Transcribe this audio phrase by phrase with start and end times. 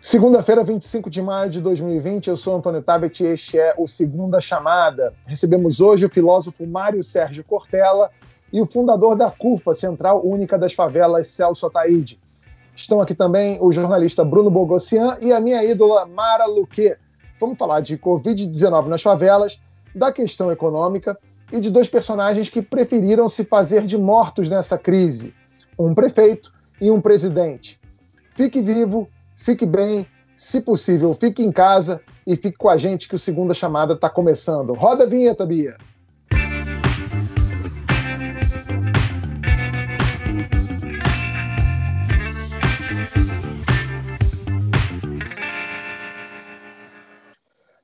[0.00, 4.40] Segunda-feira, 25 de maio de 2020, eu sou Antônio Tabet e este é o Segunda
[4.40, 5.12] Chamada.
[5.26, 8.08] Recebemos hoje o filósofo Mário Sérgio Cortella
[8.52, 12.20] e o fundador da CUFA, Central Única das Favelas, Celso Ataíde.
[12.76, 16.96] Estão aqui também o jornalista Bruno Bogossian e a minha ídola Mara Luque.
[17.40, 19.60] Vamos falar de Covid-19 nas favelas,
[19.92, 21.18] da questão econômica
[21.50, 25.34] e de dois personagens que preferiram se fazer de mortos nessa crise:
[25.76, 27.80] um prefeito e um presidente.
[28.36, 29.08] Fique vivo
[29.48, 30.06] Fique bem,
[30.36, 34.10] se possível, fique em casa e fique com a gente que o Segunda Chamada está
[34.10, 34.74] começando.
[34.74, 35.74] Roda a vinheta, Bia.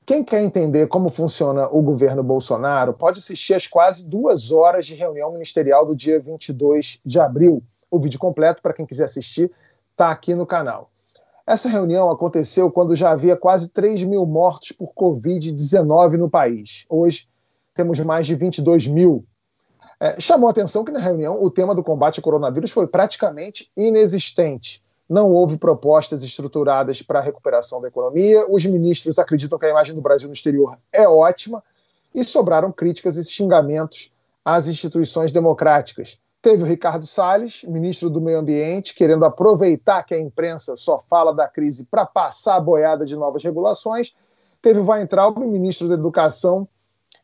[0.04, 4.94] Quem quer entender como funciona o governo Bolsonaro pode assistir às quase duas horas de
[4.94, 7.62] reunião ministerial do dia 22 de abril.
[7.90, 9.50] O vídeo completo, para quem quiser assistir,
[9.94, 10.90] está aqui no canal.
[11.46, 16.86] Essa reunião aconteceu quando já havia quase 3 mil mortos por Covid-19 no país.
[16.88, 17.28] Hoje
[17.74, 19.26] temos mais de 22 mil.
[20.00, 23.70] É, chamou a atenção que na reunião o tema do combate ao coronavírus foi praticamente
[23.76, 24.82] inexistente.
[25.06, 28.50] Não houve propostas estruturadas para a recuperação da economia.
[28.50, 31.62] Os ministros acreditam que a imagem do Brasil no exterior é ótima
[32.14, 34.10] e sobraram críticas e xingamentos
[34.42, 36.18] às instituições democráticas.
[36.44, 41.32] Teve o Ricardo Salles, ministro do Meio Ambiente, querendo aproveitar que a imprensa só fala
[41.32, 44.14] da crise para passar a boiada de novas regulações.
[44.60, 46.68] Teve o Weintraub, ministro da Educação,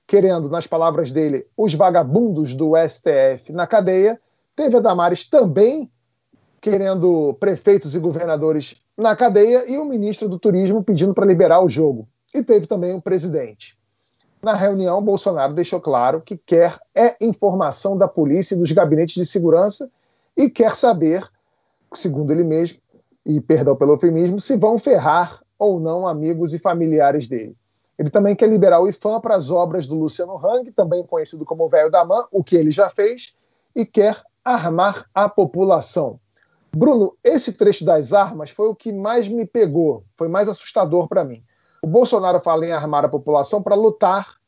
[0.07, 4.19] querendo, nas palavras dele, os vagabundos do STF na cadeia.
[4.57, 5.91] Teve a Damares também
[6.59, 11.69] querendo prefeitos e governadores na cadeia e o ministro do Turismo pedindo para liberar o
[11.69, 12.09] jogo.
[12.33, 13.79] E teve também o presidente.
[14.43, 19.27] Na reunião, Bolsonaro deixou claro que quer é informação da polícia e dos gabinetes de
[19.27, 19.91] segurança
[20.35, 21.29] e quer saber,
[21.93, 22.79] segundo ele mesmo,
[23.27, 27.55] e perdão pelo eufemismo, se vão ferrar ou não amigos e familiares dele.
[27.99, 31.69] Ele também quer liberar o IFAM para as obras do Luciano Hang, também conhecido como
[31.69, 33.35] Velho da Man, o que ele já fez,
[33.77, 36.19] e quer armar a população.
[36.75, 41.25] Bruno, esse trecho das armas foi o que mais me pegou, foi mais assustador para
[41.25, 41.43] mim.
[41.83, 44.40] O Bolsonaro fala em armar a população para lutar,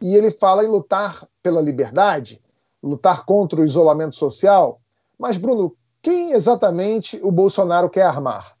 [0.00, 2.40] e ele fala em lutar pela liberdade,
[2.82, 4.80] lutar contra o isolamento social.
[5.18, 8.54] Mas, Bruno, quem exatamente o Bolsonaro quer armar?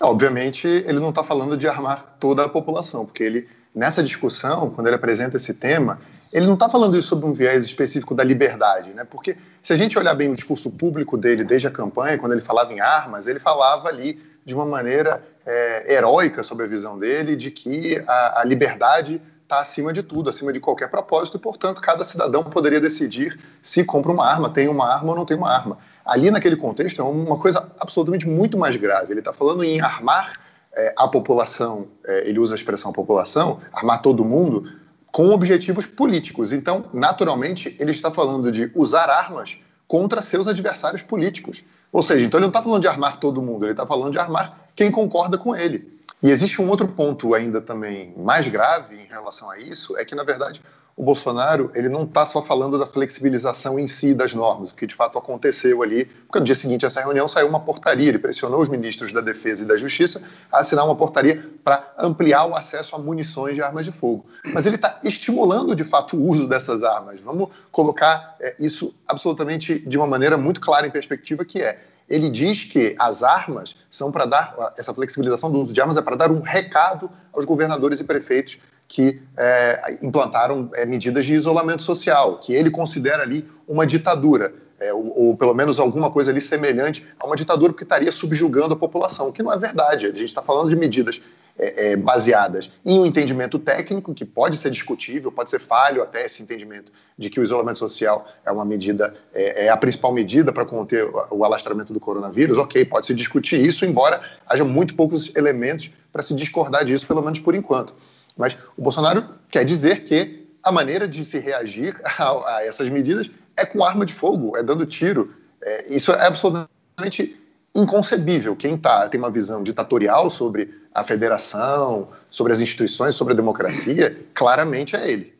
[0.00, 4.88] Obviamente, ele não está falando de armar toda a população, porque ele, nessa discussão, quando
[4.88, 6.00] ele apresenta esse tema,
[6.32, 9.04] ele não está falando isso sob um viés específico da liberdade, né?
[9.04, 12.40] Porque se a gente olhar bem o discurso público dele desde a campanha, quando ele
[12.40, 17.36] falava em armas, ele falava ali de uma maneira é, heróica sobre a visão dele
[17.36, 19.22] de que a, a liberdade
[19.52, 23.84] está acima de tudo, acima de qualquer propósito, e, portanto, cada cidadão poderia decidir se
[23.84, 25.78] compra uma arma, tem uma arma ou não tem uma arma.
[26.04, 29.12] Ali, naquele contexto, é uma coisa absolutamente muito mais grave.
[29.12, 30.32] Ele está falando em armar
[30.72, 34.72] é, a população, é, ele usa a expressão população, armar todo mundo,
[35.12, 36.52] com objetivos políticos.
[36.52, 41.62] Então, naturalmente, ele está falando de usar armas contra seus adversários políticos.
[41.92, 44.18] Ou seja, então ele não está falando de armar todo mundo, ele está falando de
[44.18, 46.01] armar quem concorda com ele.
[46.22, 50.14] E existe um outro ponto ainda também mais grave em relação a isso, é que,
[50.14, 50.62] na verdade,
[50.96, 54.86] o Bolsonaro ele não está só falando da flexibilização em si das normas, o que
[54.86, 58.18] de fato aconteceu ali, porque no dia seguinte a essa reunião saiu uma portaria, ele
[58.18, 62.54] pressionou os ministros da Defesa e da Justiça a assinar uma portaria para ampliar o
[62.54, 64.26] acesso a munições de armas de fogo.
[64.44, 67.20] Mas ele está estimulando de fato o uso dessas armas.
[67.20, 72.28] Vamos colocar é, isso absolutamente de uma maneira muito clara em perspectiva, que é ele
[72.28, 76.16] diz que as armas são para dar, essa flexibilização do uso de armas é para
[76.16, 78.58] dar um recado aos governadores e prefeitos
[78.88, 84.92] que é, implantaram é, medidas de isolamento social, que ele considera ali uma ditadura, é,
[84.92, 88.76] ou, ou, pelo menos alguma coisa ali semelhante a uma ditadura que estaria subjugando a
[88.76, 90.06] população, o que não é verdade.
[90.06, 91.22] A gente está falando de medidas
[91.58, 96.24] é, é, baseadas em um entendimento técnico que pode ser discutível, pode ser falho até
[96.24, 100.52] esse entendimento de que o isolamento social é uma medida, é, é a principal medida
[100.52, 102.56] para conter o, alastramento do coronavírus.
[102.58, 107.22] Ok, pode se discutir isso, embora haja muito poucos elementos para se discordar disso, pelo
[107.22, 107.94] menos por enquanto.
[108.36, 113.30] Mas o Bolsonaro quer dizer que a maneira de se reagir a, a essas medidas
[113.56, 115.34] é com arma de fogo, é dando tiro.
[115.60, 117.36] É, isso é absolutamente
[117.74, 118.54] inconcebível.
[118.54, 124.26] Quem tá, tem uma visão ditatorial sobre a federação, sobre as instituições, sobre a democracia,
[124.34, 125.32] claramente é ele.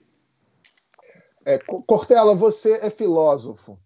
[1.45, 3.79] É, Cortella, você é filósofo.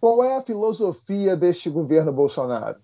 [0.00, 2.78] Qual é a filosofia deste governo Bolsonaro?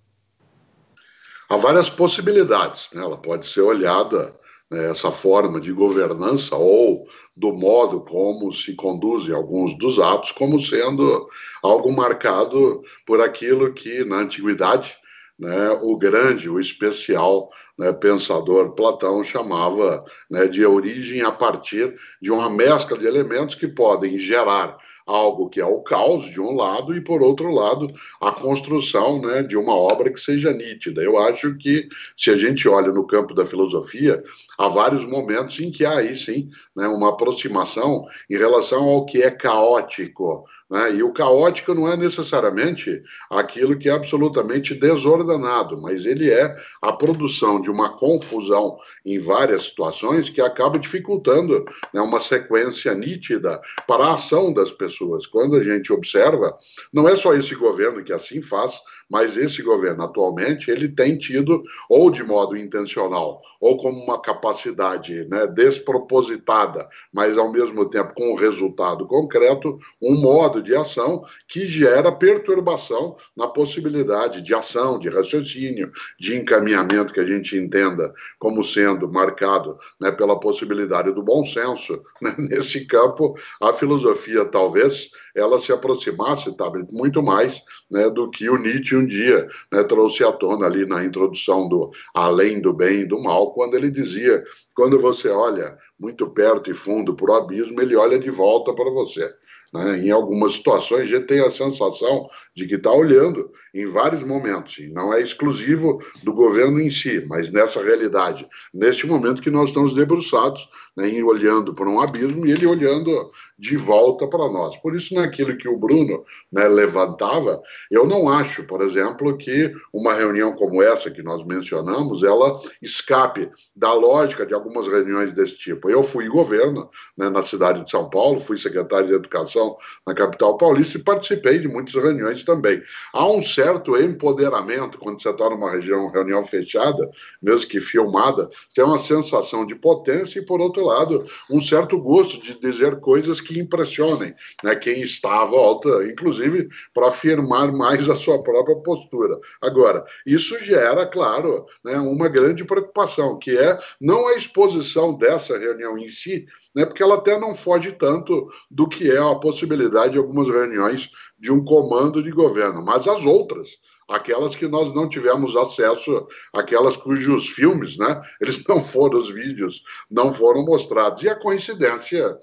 [1.50, 2.88] Há várias possibilidades.
[2.94, 3.02] Né?
[3.02, 4.34] Ela pode ser olhada,
[4.70, 7.06] né, essa forma de governança, ou
[7.40, 11.26] do modo como se conduzem alguns dos atos, como sendo
[11.62, 14.94] algo marcado por aquilo que, na antiguidade,
[15.38, 17.48] né, o grande, o especial
[17.78, 23.66] né, pensador Platão chamava né, de origem a partir de uma mescla de elementos que
[23.66, 28.32] podem gerar algo que é o caos, de um lado, e, por outro lado, a
[28.32, 31.02] construção né, de uma obra que seja nítida.
[31.02, 34.22] Eu acho que, se a gente olha no campo da filosofia,
[34.58, 39.22] há vários momentos em que há aí sim né, uma aproximação em relação ao que
[39.22, 40.94] é caótico né?
[40.94, 46.92] E o caótico não é necessariamente aquilo que é absolutamente desordenado, mas ele é a
[46.92, 54.04] produção de uma confusão em várias situações que acaba dificultando né, uma sequência nítida para
[54.04, 55.26] a ação das pessoas.
[55.26, 56.56] Quando a gente observa,
[56.92, 58.80] não é só esse governo que assim faz,
[59.10, 65.26] mas esse governo atualmente ele tem tido, ou de modo intencional, ou como uma capacidade
[65.28, 71.66] né, despropositada, mas ao mesmo tempo com um resultado concreto, um modo de ação que
[71.66, 78.62] gera perturbação na possibilidade de ação, de raciocínio, de encaminhamento que a gente entenda como
[78.62, 82.00] sendo marcado né, pela possibilidade do bom senso.
[82.20, 82.34] Né?
[82.38, 88.58] Nesse campo, a filosofia talvez ela se aproximasse, tá, muito mais né, do que o
[88.58, 93.06] Nietzsche um dia né, trouxe à tona ali na introdução do Além do Bem e
[93.06, 94.44] do Mal, quando ele dizia:
[94.74, 98.90] quando você olha muito perto e fundo para o abismo, ele olha de volta para
[98.90, 99.32] você.
[99.72, 99.98] Né?
[100.06, 104.78] Em algumas situações, a gente tem a sensação de que está olhando em vários momentos,
[104.78, 109.68] e não é exclusivo do governo em si, mas nessa realidade, neste momento que nós
[109.68, 114.76] estamos debruçados, né, olhando para um abismo e ele olhando de volta para nós.
[114.78, 120.14] Por isso, naquilo que o Bruno né, levantava, eu não acho, por exemplo, que uma
[120.14, 125.88] reunião como essa que nós mencionamos, ela escape da lógica de algumas reuniões desse tipo.
[125.88, 129.76] Eu fui governo né, na cidade de São Paulo, fui secretário de Educação
[130.06, 132.82] na capital paulista e participei de muitas reuniões também.
[133.12, 137.08] Há um certo empoderamento quando você está numa região, reunião fechada,
[137.40, 142.40] mesmo que filmada, tem uma sensação de potência e, por outro lado, um certo gosto
[142.40, 148.16] de dizer coisas que impressionem né, quem está à volta, inclusive para afirmar mais a
[148.16, 149.38] sua própria postura.
[149.62, 155.96] Agora, isso gera, claro, né, uma grande preocupação, que é não a exposição dessa reunião
[155.96, 160.18] em si, né, porque ela até não foge tanto do que é a possibilidade de
[160.18, 161.10] algumas reuniões
[161.40, 163.78] de um comando de governo, mas as outras
[164.10, 169.84] aquelas que nós não tivemos acesso, aquelas cujos filmes, né, eles não foram, os vídeos
[170.10, 171.22] não foram mostrados.
[171.22, 172.36] E a coincidência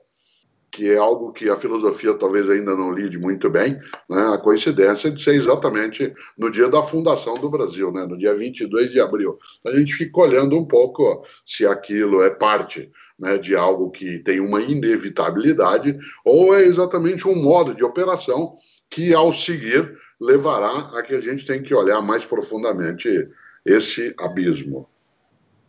[0.70, 3.80] que é algo que a filosofia talvez ainda não lide muito bem,
[4.10, 8.34] né, a coincidência de ser exatamente no dia da fundação do Brasil, né, no dia
[8.36, 9.40] 22 de abril.
[9.66, 14.40] A gente fica olhando um pouco se aquilo é parte né, de algo que tem
[14.40, 18.56] uma inevitabilidade ou é exatamente um modo de operação
[18.90, 23.30] que, ao seguir, levará a que a gente tem que olhar mais profundamente
[23.66, 24.88] esse abismo.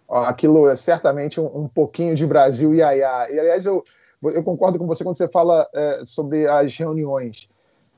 [0.09, 3.27] Aquilo é certamente um, um pouquinho de Brasil e aiá.
[3.31, 3.85] E, aliás, eu,
[4.23, 7.49] eu concordo com você quando você fala é, sobre as reuniões.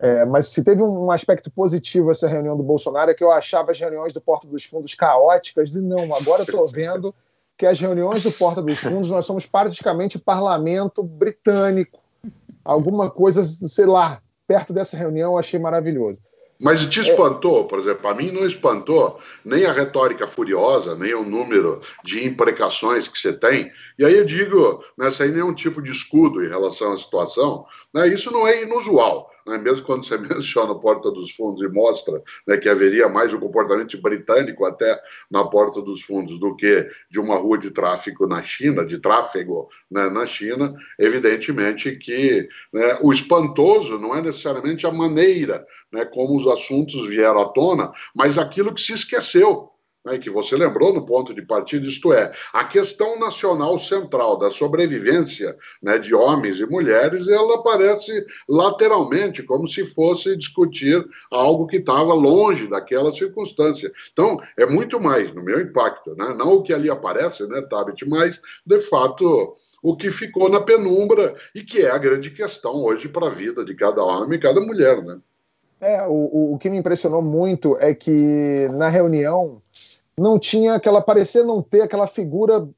[0.00, 3.70] É, mas se teve um aspecto positivo essa reunião do Bolsonaro é que eu achava
[3.70, 7.14] as reuniões do Porta dos Fundos caóticas e não, agora eu estou vendo
[7.56, 12.00] que as reuniões do Porta dos Fundos nós somos praticamente parlamento britânico.
[12.64, 16.20] Alguma coisa, sei lá, perto dessa reunião eu achei maravilhoso.
[16.58, 21.23] Mas te espantou, por exemplo, a mim não espantou nem a retórica furiosa, nem o
[21.23, 23.70] número de imprecações que você tem.
[23.96, 28.08] E aí eu digo, né, sem nenhum tipo de escudo em relação à situação, né,
[28.08, 32.23] isso não é inusual né, mesmo quando você menciona a Porta dos Fundos e mostra
[32.47, 37.19] né, que haveria mais um comportamento britânico até na Porta dos Fundos do que de
[37.19, 43.13] uma rua de tráfico na China, de tráfego né, na China, evidentemente que né, o
[43.13, 48.75] espantoso não é necessariamente a maneira né, como os assuntos vieram à tona, mas aquilo
[48.75, 49.70] que se esqueceu
[50.04, 54.50] né, que você lembrou no ponto de partida, isto é, a questão nacional central da
[54.50, 61.76] sobrevivência né, de homens e mulheres, ela aparece lateralmente, como se fosse discutir algo que
[61.76, 63.92] estava longe daquela circunstância.
[64.12, 68.08] Então, é muito mais, no meu impacto, né, não o que ali aparece, né, Tabit,
[68.08, 73.08] mas, de fato, o que ficou na penumbra e que é a grande questão hoje
[73.08, 75.19] para a vida de cada homem e cada mulher, né?
[75.80, 79.62] É, o, o que me impressionou muito é que na reunião
[80.20, 82.69] não tinha aquela parecer não ter aquela figura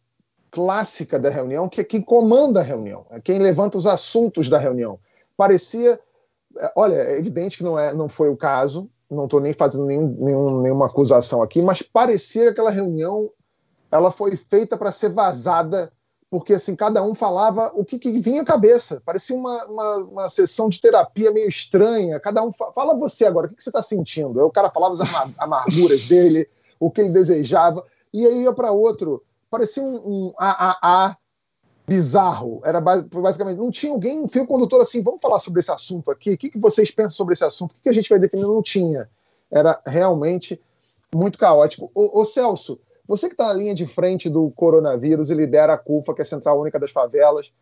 [0.51, 4.59] clássica da reunião que é quem comanda a reunião, é quem levanta os assuntos da
[4.59, 4.99] reunião.
[5.37, 5.99] Parecia,
[6.59, 8.89] é, olha, é evidente que não é, não foi o caso.
[9.11, 13.31] Não estou nem fazendo nenhum, nenhum, nenhuma acusação aqui, mas parecia que aquela reunião
[13.91, 15.93] ela foi feita para ser vazada
[16.31, 19.03] porque assim cada um falava o que, que vinha à cabeça.
[19.05, 22.19] Parecia uma, uma, uma, sessão de terapia meio estranha.
[22.19, 24.41] Cada um fa fala você agora, o que, que você está sentindo?
[24.41, 25.01] Aí o cara falava as
[25.37, 26.49] amarguras dele,
[26.85, 29.23] o que ele desejava, e aí ia para outro.
[29.49, 31.17] Parecia um, um AAA
[31.87, 32.61] bizarro.
[32.65, 35.01] Era basicamente não tinha alguém, um fio condutor assim.
[35.01, 36.33] Vamos falar sobre esse assunto aqui.
[36.33, 37.71] O que, que vocês pensam sobre esse assunto?
[37.71, 38.43] O que, que a gente vai definir?
[38.43, 39.09] Não tinha.
[39.49, 40.61] Era realmente
[41.15, 41.89] muito caótico.
[41.95, 45.79] Ô, ô Celso, você que está na linha de frente do coronavírus e lidera a
[45.79, 47.53] CUFA, que é a Central Única das Favelas,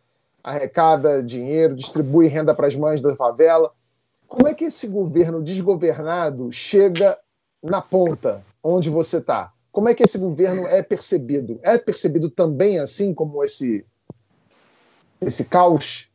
[0.43, 3.71] arrecada dinheiro, distribui renda para as mães da favela.
[4.27, 7.19] Como é que esse governo desgovernado chega
[7.61, 9.53] na ponta, onde você está?
[9.71, 11.59] Como é que esse governo é percebido?
[11.63, 13.85] É percebido também assim como esse
[15.21, 16.09] esse caos?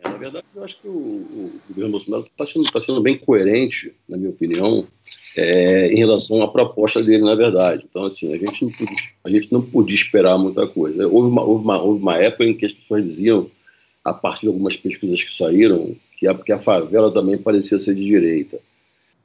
[0.00, 3.18] É, na verdade, eu acho que o, o governo Bolsonaro está sendo, tá sendo bem
[3.18, 4.86] coerente, na minha opinião,
[5.36, 7.86] é, em relação à proposta dele, na verdade.
[7.88, 11.06] Então, assim, a gente não podia, a gente não podia esperar muita coisa.
[11.06, 13.50] Houve uma, houve, uma, houve uma época em que as pessoas diziam,
[14.02, 17.94] a partir de algumas pesquisas que saíram, que a, que a favela também parecia ser
[17.94, 18.60] de direita.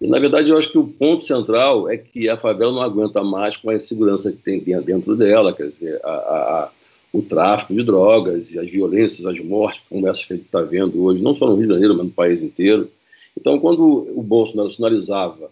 [0.01, 3.21] E, na verdade, eu acho que o ponto central é que a favela não aguenta
[3.23, 6.71] mais com a insegurança que tem dentro dela, quer dizer, a, a,
[7.11, 11.03] o tráfico de drogas, as violências, as mortes, como essas que a gente está vendo
[11.03, 12.89] hoje, não só no Rio de Janeiro, mas no país inteiro.
[13.37, 15.49] Então, quando o Bolsonaro sinalizava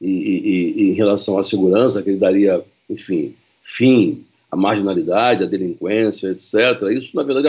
[0.00, 5.46] e, e, e, em relação à segurança, que ele daria, enfim, fim à marginalidade, à
[5.46, 6.54] delinquência, etc.,
[6.92, 7.48] isso, na verdade,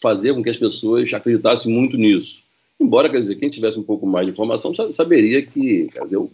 [0.00, 2.42] fazia com que as pessoas acreditassem muito nisso.
[2.80, 6.28] Embora, quer dizer, quem tivesse um pouco mais de informação saberia que quer dizer,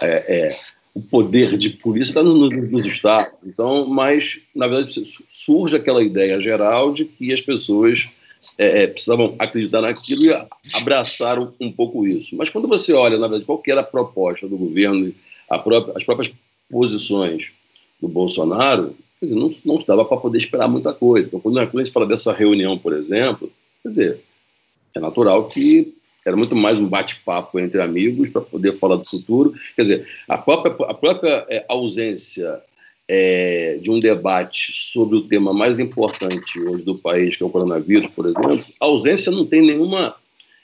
[0.00, 0.58] é, é,
[0.94, 3.32] o poder de polícia está nos, nos estados.
[3.44, 8.08] Então, mas, na verdade, surge aquela ideia geral de que as pessoas
[8.58, 12.36] é, é precisavam acreditar naquilo e abraçaram um pouco isso.
[12.36, 15.14] Mas quando você olha, na verdade, qual era a proposta do governo,
[15.64, 16.32] própria, as próprias
[16.70, 17.50] posições
[18.00, 21.28] do Bolsonaro, quer dizer, não, não estava para poder esperar muita coisa.
[21.28, 23.50] Então, quando a gente fala dessa reunião, por exemplo,
[23.82, 24.20] quer dizer,
[24.94, 25.94] é natural que
[26.24, 29.54] era muito mais um bate-papo entre amigos para poder falar do futuro.
[29.74, 32.60] Quer dizer, a própria, a própria é, ausência
[33.08, 37.50] é, de um debate sobre o tema mais importante hoje do país, que é o
[37.50, 40.14] coronavírus, por exemplo, a ausência não tem nenhuma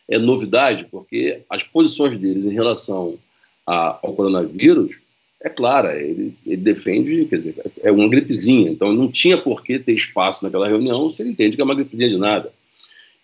[0.09, 3.19] é, novidade, porque as posições deles em relação
[3.67, 4.95] a, ao coronavírus
[5.43, 9.79] é clara, ele, ele, defende, quer dizer, é uma gripezinha, então não tinha por que
[9.79, 12.53] ter espaço naquela reunião se ele entende que é uma gripezinha de nada.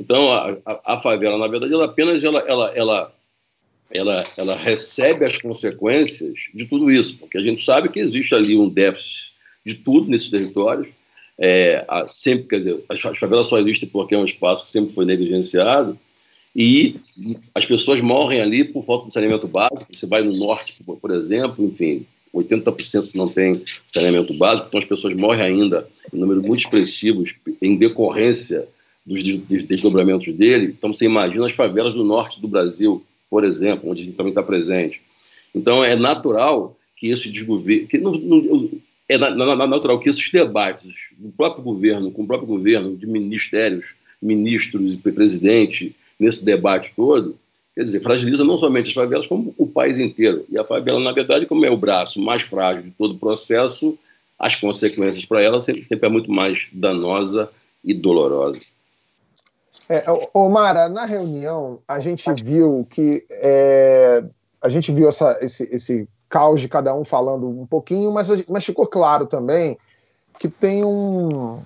[0.00, 3.14] Então, a, a, a favela, na verdade, ela apenas ela, ela, ela,
[3.90, 8.56] ela, ela recebe as consequências de tudo isso, porque a gente sabe que existe ali
[8.56, 9.32] um déficit
[9.64, 10.88] de tudo nesses territórios.
[11.38, 14.94] É, a, sempre, quer dizer, a favela só existe porque é um espaço que sempre
[14.94, 15.98] foi negligenciado
[16.54, 17.00] e
[17.54, 19.86] as pessoas morrem ali por falta de saneamento básico.
[19.90, 25.14] Você vai no norte, por exemplo, enfim, 80% não tem saneamento básico, então as pessoas
[25.14, 28.68] morrem ainda em números muito expressivos em decorrência
[29.04, 30.74] dos desdobramentos dele.
[30.78, 34.42] Então, você imagina as favelas do norte do Brasil, por exemplo, onde gente também está
[34.42, 35.00] presente.
[35.54, 37.88] Então, é natural que esse desgoverno.
[37.88, 38.70] Que não, não,
[39.08, 43.06] é na, na, natural que esses debates do próprio governo, com o próprio governo, de
[43.06, 47.36] ministérios, ministros e presidente, nesse debate todo,
[47.74, 50.46] quer dizer, fragiliza não somente as favelas, como o país inteiro.
[50.48, 53.98] E a favela, na verdade, como é o braço mais frágil de todo o processo,
[54.38, 57.50] as consequências para ela sempre, sempre é muito mais danosa
[57.84, 58.60] e dolorosa.
[59.88, 60.04] É,
[60.50, 64.22] Mara, na reunião a gente viu que é,
[64.60, 68.64] a gente viu essa, esse, esse caos de cada um falando um pouquinho, mas, mas
[68.64, 69.78] ficou claro também
[70.38, 71.60] que tem um,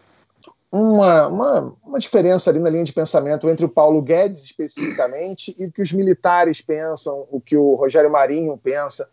[0.70, 5.66] uma, uma, uma, diferença ali na linha de pensamento entre o Paulo Guedes especificamente e
[5.66, 9.08] o que os militares pensam, o que o Rogério Marinho pensa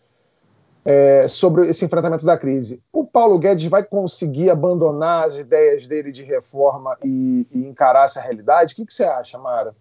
[0.86, 2.82] é, sobre esse enfrentamento da crise.
[2.92, 8.20] O Paulo Guedes vai conseguir abandonar as ideias dele de reforma e, e encarar essa
[8.20, 8.74] realidade?
[8.74, 9.74] O que, que, você acha, Mara?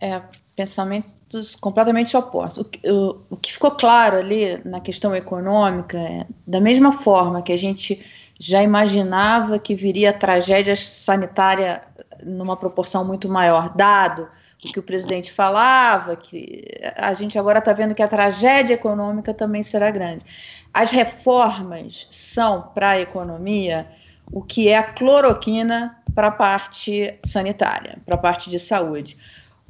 [0.00, 0.20] É,
[0.56, 2.66] pensamentos completamente opostos.
[2.84, 7.52] O, o, o, que ficou claro ali na questão econômica é, da mesma forma que
[7.52, 8.04] a gente
[8.40, 11.80] já imaginava que viria tragédia sanitária
[12.24, 14.28] numa proporção muito maior, dado
[14.64, 16.64] o que o presidente falava, que
[16.96, 20.24] a gente agora está vendo que a tragédia econômica também será grande.
[20.72, 23.88] As reformas são para a economia
[24.30, 29.16] o que é a cloroquina para a parte sanitária, para a parte de saúde.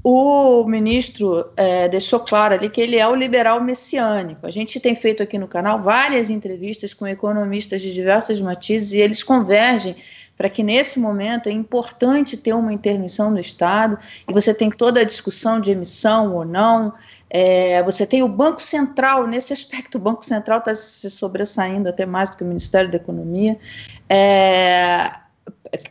[0.05, 4.45] O ministro é, deixou claro ali que ele é o liberal messiânico.
[4.45, 8.97] A gente tem feito aqui no canal várias entrevistas com economistas de diversas matizes e
[8.97, 9.95] eles convergem
[10.37, 13.97] para que nesse momento é importante ter uma intervenção do Estado
[14.29, 16.93] e você tem toda a discussão de emissão ou não.
[17.31, 22.05] É, você tem o Banco Central, nesse aspecto, o Banco Central está se sobressaindo até
[22.05, 23.57] mais do que o Ministério da Economia.
[24.09, 25.13] É,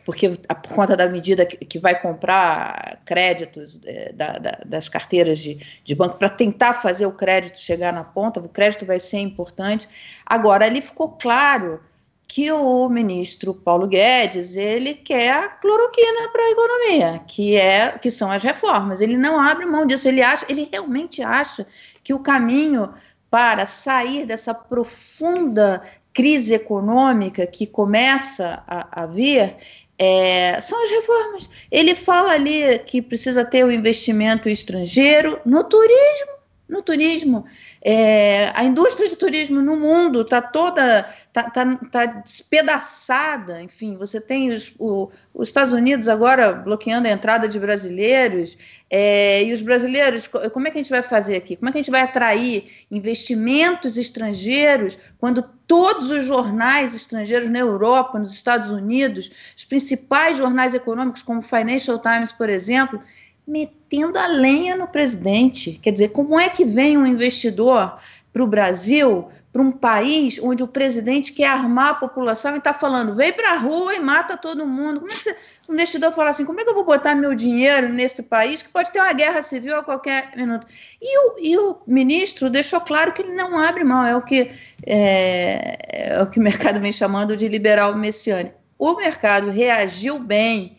[0.04, 5.58] porque por conta da medida que, vai comprar créditos é, da, da, das carteiras de,
[5.84, 9.88] de banco para tentar fazer o crédito chegar na ponta, o crédito vai ser importante.
[10.24, 11.80] Agora, ali ficou claro
[12.28, 18.10] que o ministro Paulo Guedes ele quer a cloroquina para a economia, que é que
[18.10, 19.02] são as reformas.
[19.02, 20.08] Ele não abre mão disso.
[20.08, 21.66] Ele acha, ele realmente acha
[22.02, 22.90] que o caminho
[23.30, 29.56] para sair dessa profunda crise econômica que começa a, a vir
[29.98, 31.50] é, são as reformas.
[31.70, 36.31] Ele fala ali que precisa ter o investimento estrangeiro no turismo
[36.72, 37.44] no turismo.
[37.84, 43.60] É, a indústria de turismo no mundo está toda tá, tá, tá, despedaçada.
[43.60, 48.56] Enfim, você tem os, o, os Estados Unidos agora bloqueando a entrada de brasileiros.
[48.88, 51.56] É, e os brasileiros, como é que a gente vai fazer aqui?
[51.56, 57.58] Como é que a gente vai atrair investimentos estrangeiros quando todos os jornais estrangeiros na
[57.58, 63.00] Europa, nos Estados Unidos, os principais jornais econômicos, como o Financial Times, por exemplo,
[63.46, 65.78] metendo a lenha no presidente.
[65.82, 67.96] Quer dizer, como é que vem um investidor
[68.32, 72.72] para o Brasil, para um país onde o presidente quer armar a população e está
[72.72, 75.00] falando, vem para a rua e mata todo mundo.
[75.00, 75.36] Como é que você,
[75.68, 78.70] o investidor fala assim, como é que eu vou botar meu dinheiro nesse país que
[78.70, 80.66] pode ter uma guerra civil a qualquer minuto?
[81.00, 84.50] E o, e o ministro deixou claro que ele não abre mão, é o que,
[84.86, 88.56] é, é o, que o mercado vem chamando de liberal messiânico.
[88.78, 90.78] O mercado reagiu bem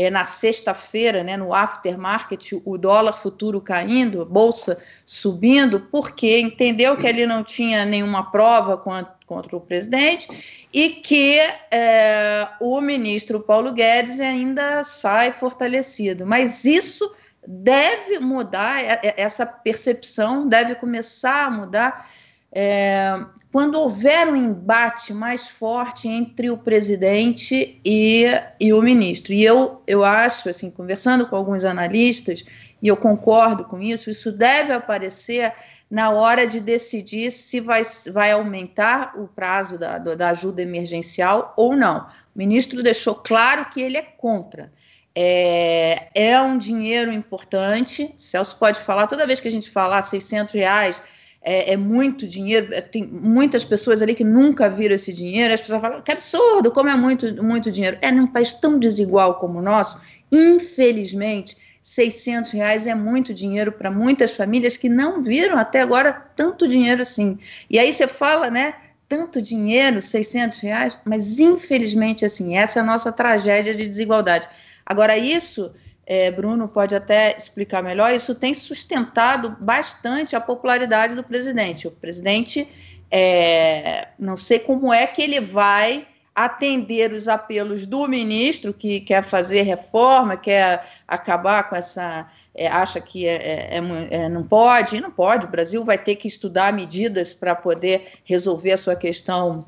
[0.00, 7.06] é, na sexta-feira, né, no aftermarket, o dólar futuro caindo, bolsa subindo, porque entendeu que
[7.06, 11.38] ele não tinha nenhuma prova contra, contra o presidente e que
[11.70, 16.26] é, o ministro Paulo Guedes ainda sai fortalecido.
[16.26, 17.12] Mas isso
[17.46, 22.08] deve mudar, é, é, essa percepção deve começar a mudar.
[22.50, 23.20] É,
[23.52, 28.26] quando houver um embate mais forte entre o presidente e,
[28.60, 29.32] e o ministro.
[29.32, 32.44] E eu, eu acho, assim, conversando com alguns analistas,
[32.80, 35.52] e eu concordo com isso, isso deve aparecer
[35.90, 41.74] na hora de decidir se vai, vai aumentar o prazo da, da ajuda emergencial ou
[41.74, 42.06] não.
[42.34, 44.72] O ministro deixou claro que ele é contra.
[45.12, 50.54] É, é um dinheiro importante, Celso pode falar, toda vez que a gente falar 600
[50.54, 51.02] reais
[51.42, 55.60] é, é, muito dinheiro, é, tem muitas pessoas ali que nunca viram esse dinheiro, as
[55.60, 57.98] pessoas falam que absurdo, como é muito, muito dinheiro.
[58.02, 59.98] É num país tão desigual como o nosso,
[60.30, 66.68] infelizmente, 600 reais é muito dinheiro para muitas famílias que não viram até agora tanto
[66.68, 67.38] dinheiro assim.
[67.70, 68.74] E aí você fala, né,
[69.08, 74.46] tanto dinheiro, 600 reais, mas infelizmente, assim, essa é a nossa tragédia de desigualdade.
[74.84, 75.72] Agora, isso
[76.10, 81.86] é, Bruno pode até explicar melhor, isso tem sustentado bastante a popularidade do presidente.
[81.86, 82.68] O presidente,
[83.08, 89.22] é, não sei como é que ele vai atender os apelos do ministro que quer
[89.22, 92.28] fazer reforma, quer acabar com essa.
[92.52, 95.46] É, acha que é, é, é, é não pode, não pode.
[95.46, 99.64] O Brasil vai ter que estudar medidas para poder resolver a sua questão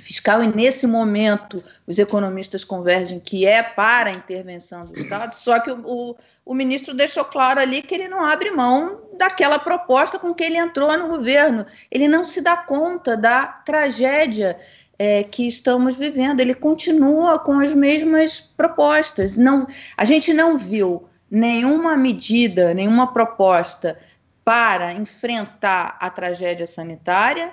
[0.00, 5.60] fiscal, e nesse momento os economistas convergem que é para a intervenção do Estado, só
[5.60, 10.18] que o, o, o, ministro deixou claro ali que ele não abre mão daquela proposta
[10.18, 11.66] com que ele entrou no governo.
[11.90, 14.58] Ele não se dá conta da tragédia
[14.98, 19.36] é, que estamos vivendo, ele continua com as mesmas propostas.
[19.36, 23.98] Não, a gente não viu nenhuma medida, nenhuma proposta
[24.44, 27.52] para enfrentar a tragédia sanitária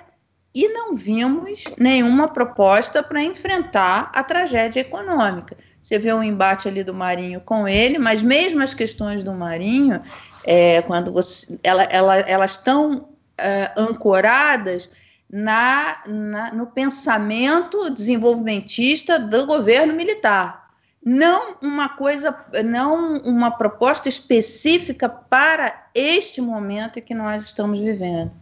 [0.54, 5.56] e não vimos nenhuma proposta para enfrentar a tragédia econômica.
[5.80, 10.02] Você vê o embate ali do Marinho com ele, mas mesmo as questões do Marinho,
[10.44, 14.90] é, quando você, ela, ela, elas estão é, ancoradas
[15.30, 20.68] na, na, no pensamento desenvolvimentista do governo militar.
[21.04, 28.32] Não uma coisa, não uma proposta específica para este momento que nós estamos vivendo.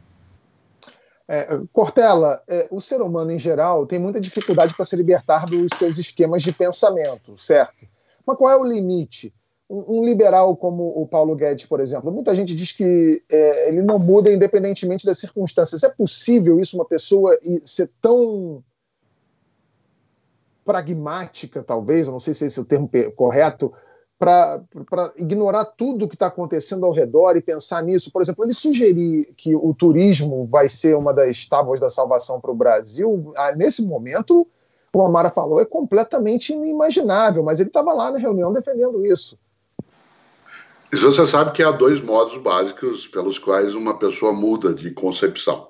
[1.29, 5.77] É, Cortella, é, o ser humano em geral tem muita dificuldade para se libertar dos
[5.77, 7.87] seus esquemas de pensamento, certo?
[8.25, 9.35] Mas qual é o limite?
[9.69, 13.83] Um, um liberal como o Paulo Guedes, por exemplo, muita gente diz que é, ele
[13.83, 15.83] não muda independentemente das circunstâncias.
[15.83, 18.63] É possível isso, uma pessoa ser tão
[20.65, 23.73] pragmática, talvez, eu não sei se esse é o termo correto,
[24.19, 24.63] para
[25.17, 28.11] ignorar tudo que está acontecendo ao redor e pensar nisso.
[28.11, 32.51] Por exemplo, ele sugerir que o turismo vai ser uma das tábuas da salvação para
[32.51, 34.47] o Brasil, ah, nesse momento,
[34.91, 39.39] como a Mara falou, é completamente inimaginável, mas ele estava lá na reunião defendendo isso.
[40.91, 45.69] Você sabe que há dois modos básicos pelos quais uma pessoa muda de concepção.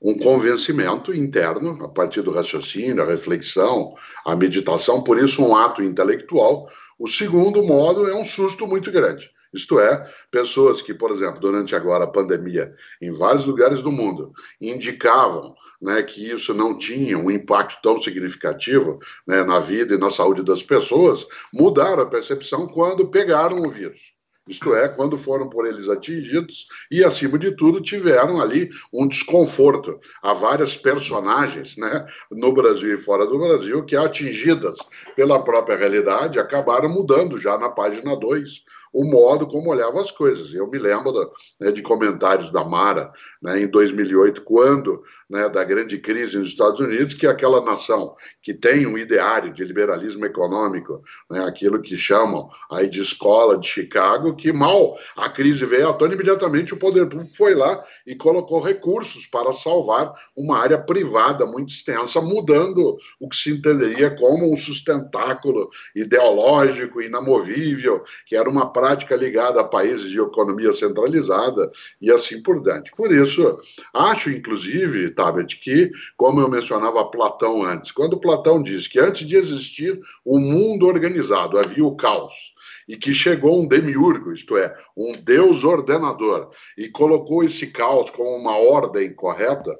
[0.00, 5.82] Um convencimento interno, a partir do raciocínio, a reflexão, a meditação, por isso um ato
[5.82, 6.68] intelectual,
[6.98, 9.30] o segundo modo é um susto muito grande.
[9.52, 14.32] Isto é, pessoas que, por exemplo, durante agora a pandemia, em vários lugares do mundo,
[14.60, 20.10] indicavam né, que isso não tinha um impacto tão significativo né, na vida e na
[20.10, 24.17] saúde das pessoas, mudaram a percepção quando pegaram o vírus
[24.48, 30.00] isto é, quando foram por eles atingidos e, acima de tudo, tiveram ali um desconforto.
[30.22, 34.76] Há várias personagens, né, no Brasil e fora do Brasil, que, atingidas
[35.14, 40.52] pela própria realidade, acabaram mudando já na página 2 o modo como olhava as coisas.
[40.52, 45.98] Eu me lembro né, de comentários da Mara né, em 2008, quando né, da grande
[45.98, 51.44] crise nos Estados Unidos, que aquela nação que tem um ideário de liberalismo econômico, né,
[51.44, 56.14] aquilo que chamam aí de escola de Chicago, que mal a crise veio à tona,
[56.14, 61.74] imediatamente o poder público foi lá e colocou recursos para salvar uma área privada muito
[61.74, 69.16] extensa, mudando o que se entenderia como um sustentáculo ideológico, inamovível, que era uma prática
[69.16, 71.68] ligada a países de economia centralizada
[72.00, 72.92] e assim por diante.
[72.96, 73.58] Por isso,
[73.92, 79.34] acho, inclusive, Tabet, que, como eu mencionava Platão antes, quando Platão diz que antes de
[79.34, 82.54] existir o mundo organizado havia o caos,
[82.86, 88.30] e que chegou um demiurgo, isto é, um deus ordenador, e colocou esse caos como
[88.30, 89.76] uma ordem correta,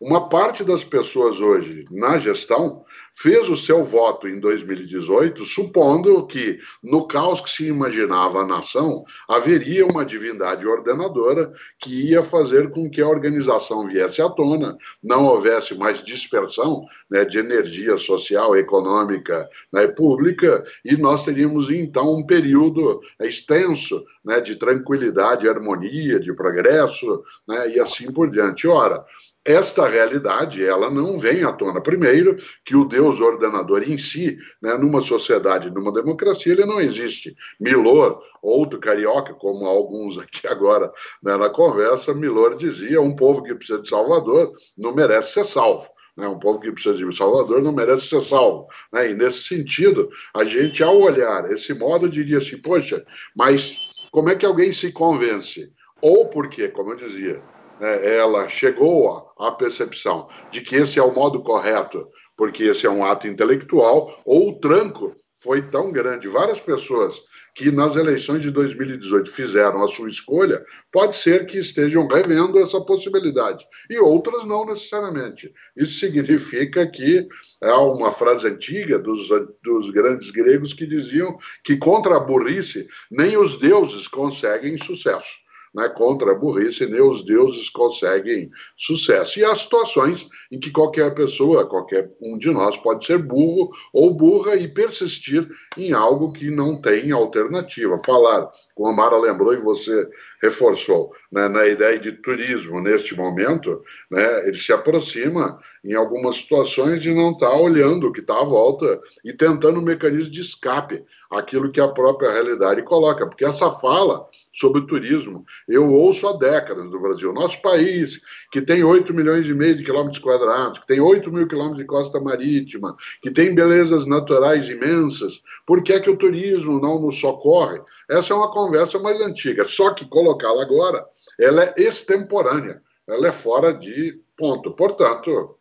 [0.00, 6.58] uma parte das pessoas hoje na gestão fez o seu voto em 2018 supondo que,
[6.82, 12.90] no caos que se imaginava a nação, haveria uma divindade ordenadora que ia fazer com
[12.90, 19.48] que a organização viesse à tona, não houvesse mais dispersão né, de energia social, econômica
[19.72, 27.22] né, pública, e nós teríamos então um período extenso né, de tranquilidade, harmonia, de progresso
[27.46, 28.66] né, e assim por diante.
[28.66, 29.04] Ora,
[29.44, 31.80] esta realidade ela não vem à tona.
[31.80, 37.34] Primeiro, que o Deus ordenador em si, né, numa sociedade, numa democracia, ele não existe.
[37.58, 43.54] Milor, outro carioca, como alguns aqui agora né, na conversa, Milor dizia: um povo que
[43.54, 45.88] precisa de Salvador não merece ser salvo.
[46.16, 46.28] Né?
[46.28, 48.68] Um povo que precisa de Salvador não merece ser salvo.
[48.92, 49.10] Né?
[49.10, 53.76] E nesse sentido, a gente, ao olhar esse modo, diria assim: poxa, mas
[54.12, 55.72] como é que alguém se convence?
[56.00, 57.42] Ou porque, como eu dizia,
[57.82, 62.90] né, ela chegou à percepção de que esse é o modo correto, porque esse é
[62.90, 66.28] um ato intelectual, ou o tranco foi tão grande.
[66.28, 67.20] Várias pessoas
[67.56, 72.80] que nas eleições de 2018 fizeram a sua escolha, pode ser que estejam revendo essa
[72.80, 75.52] possibilidade, e outras não necessariamente.
[75.76, 77.26] Isso significa que
[77.60, 79.28] há uma frase antiga dos,
[79.62, 85.42] dos grandes gregos que diziam que contra a burrice nem os deuses conseguem sucesso
[85.74, 89.38] né, contra a burrice, nem os deuses conseguem sucesso.
[89.38, 94.12] E há situações em que qualquer pessoa, qualquer um de nós, pode ser burro ou
[94.12, 97.96] burra e persistir em algo que não tem alternativa.
[98.04, 100.08] Falar, como a Mara lembrou e você
[100.42, 107.00] reforçou, né, na ideia de turismo neste momento, né, ele se aproxima em algumas situações
[107.00, 110.42] de não estar tá olhando o que está à volta e tentando um mecanismo de
[110.42, 116.34] escape aquilo que a própria realidade coloca, porque essa fala sobre turismo eu ouço há
[116.34, 117.32] décadas do Brasil.
[117.32, 121.48] Nosso país, que tem 8 milhões e meio de quilômetros quadrados, que tem 8 mil
[121.48, 126.80] quilômetros de costa marítima, que tem belezas naturais imensas, por que é que o turismo
[126.80, 127.80] não nos socorre?
[128.08, 131.04] Essa é uma conversa mais antiga, só que colocá-la agora,
[131.38, 134.72] ela é extemporânea, ela é fora de ponto.
[134.72, 135.58] Portanto,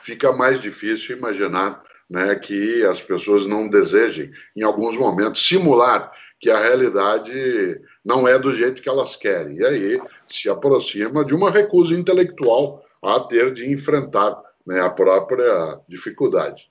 [0.00, 6.50] fica mais difícil imaginar né, que as pessoas não desejem, em alguns momentos, simular que
[6.50, 9.58] a realidade não é do jeito que elas querem.
[9.58, 15.78] E aí se aproxima de uma recusa intelectual a ter de enfrentar né, a própria
[15.88, 16.70] dificuldade.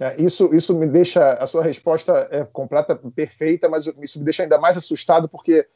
[0.00, 1.34] É, isso, isso me deixa.
[1.34, 5.66] A sua resposta é completa, perfeita, mas isso me deixa ainda mais assustado, porque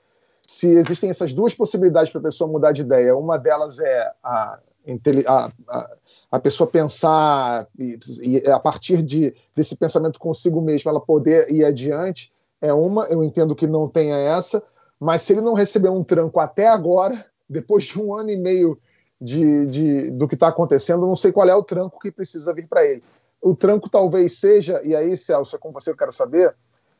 [0.47, 4.59] se existem essas duas possibilidades para a pessoa mudar de ideia, uma delas é a,
[5.27, 5.51] a,
[6.31, 11.65] a pessoa pensar e, e a partir de, desse pensamento consigo mesmo ela poder ir
[11.65, 14.63] adiante é uma, eu entendo que não tenha essa,
[14.99, 18.79] mas se ele não receber um tranco até agora, depois de um ano e meio
[19.21, 22.67] de, de do que está acontecendo, não sei qual é o tranco que precisa vir
[22.67, 23.03] para ele.
[23.41, 26.55] O tranco talvez seja, e aí, Celso, é com você eu quero saber,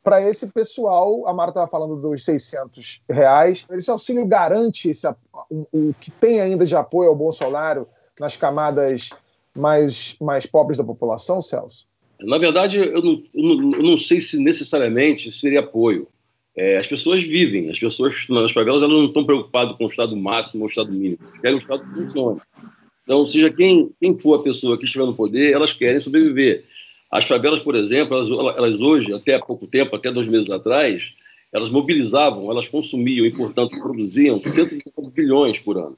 [0.07, 5.05] para esse pessoal, a Mara estava falando dos 600 reais, esse auxílio garante esse,
[5.51, 7.89] o, o que tem ainda de apoio ao Bolsonaro
[8.21, 9.11] nas camadas
[9.53, 11.89] mais, mais pobres da população, Celso?
[12.21, 16.07] Na verdade, eu não, eu não, eu não sei se necessariamente seria apoio.
[16.57, 20.17] É, as pessoas vivem, as pessoas nas favelas elas não estão preocupadas com o estado
[20.17, 22.41] máximo ou o estado mínimo, querem o estado que funcione.
[23.03, 26.65] Então, seja quem, quem for a pessoa que estiver no poder, elas querem sobreviver.
[27.11, 31.13] As favelas, por exemplo, elas, elas hoje, até há pouco tempo, até dois meses atrás,
[31.53, 35.97] elas mobilizavam, elas consumiam e, portanto, produziam 150 bilhões por ano.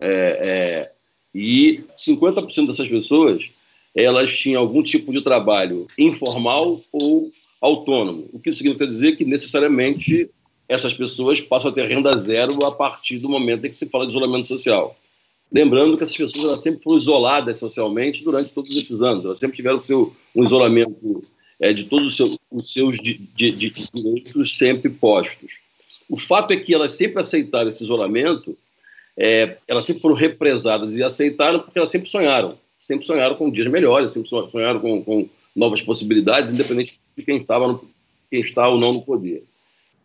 [0.00, 0.92] É, é,
[1.34, 3.48] e 50% dessas pessoas,
[3.94, 10.30] elas tinham algum tipo de trabalho informal ou autônomo, o que significa dizer que, necessariamente,
[10.68, 14.06] essas pessoas passam a ter renda zero a partir do momento em que se fala
[14.06, 14.96] de isolamento social.
[15.52, 19.24] Lembrando que essas pessoas elas sempre foram isoladas socialmente durante todos esses anos.
[19.24, 21.24] Elas sempre tiveram seu, um isolamento
[21.58, 25.58] é, de todos os seus, os seus de, de, de direitos sempre postos.
[26.08, 28.56] O fato é que elas sempre aceitaram esse isolamento,
[29.16, 32.58] é, elas sempre foram represadas e aceitaram porque elas sempre sonharam.
[32.78, 37.68] Sempre sonharam com dias melhores, sempre sonharam com, com novas possibilidades, independente de quem, estava
[37.68, 37.90] no,
[38.30, 39.44] quem está ou não no poder.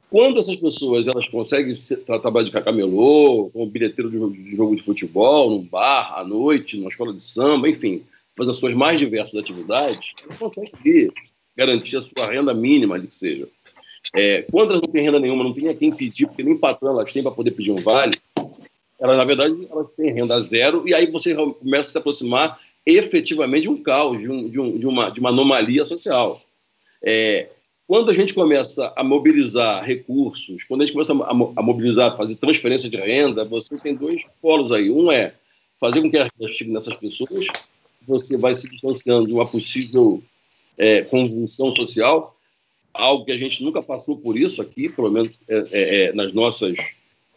[0.09, 5.65] Quando essas pessoas elas conseguem trabalhar de cacamelô, como bilheteiro de jogo de futebol, num
[5.65, 8.03] bar, à noite, numa escola de samba, enfim,
[8.35, 11.11] fazer as suas mais diversas atividades, elas conseguem
[11.55, 13.47] garantir a sua renda mínima, ali que seja.
[14.13, 16.91] É, quando elas não têm renda nenhuma, não tem a quem pedir, porque nem patrão
[16.91, 18.13] elas têm para poder pedir um vale,
[18.99, 23.63] elas, na verdade, elas têm renda zero, e aí você começa a se aproximar efetivamente
[23.63, 26.41] de um caos, de, um, de, um, de, uma, de uma anomalia social.
[27.01, 27.49] É,
[27.87, 32.89] quando a gente começa a mobilizar recursos, quando a gente começa a, mobilizar, fazer transferência
[32.89, 34.89] de renda, você tem dois polos aí.
[34.89, 35.35] Um é
[35.79, 37.45] fazer com que a renda chegue nessas pessoas,
[38.07, 40.21] você vai se distanciando de uma possível
[40.77, 42.35] é, convulsão social,
[42.91, 46.33] algo que a gente nunca passou por isso aqui, pelo menos é, é, é nas
[46.33, 46.75] nossas,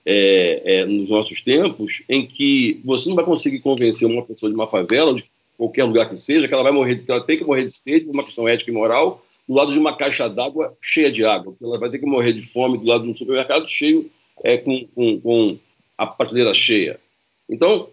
[0.06, 4.54] é, é, nos nossos tempos, em que você não vai conseguir convencer uma pessoa de
[4.56, 5.24] uma favela, de
[5.58, 8.06] qualquer lugar que seja, que ela vai morrer, que ela tem que morrer de sede,
[8.06, 11.56] por uma questão ética e moral, do lado de uma caixa d'água cheia de água.
[11.62, 14.10] Ela vai ter que morrer de fome do lado de um supermercado cheio,
[14.44, 15.58] é, com, com, com
[15.96, 17.00] a prateleira cheia.
[17.48, 17.88] Então,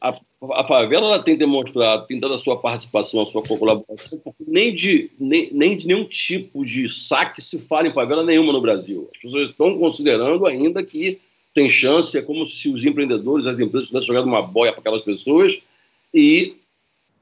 [0.00, 0.16] a,
[0.52, 4.72] a favela ela tem demonstrado, tem dado a sua participação, a sua colaboração, porque nem
[4.72, 9.10] de, nem, nem de nenhum tipo de saque se fala em favela nenhuma no Brasil.
[9.16, 11.18] As pessoas estão considerando ainda que
[11.52, 15.02] tem chance, é como se os empreendedores, as empresas tivessem jogado uma boia para aquelas
[15.02, 15.58] pessoas
[16.12, 16.54] e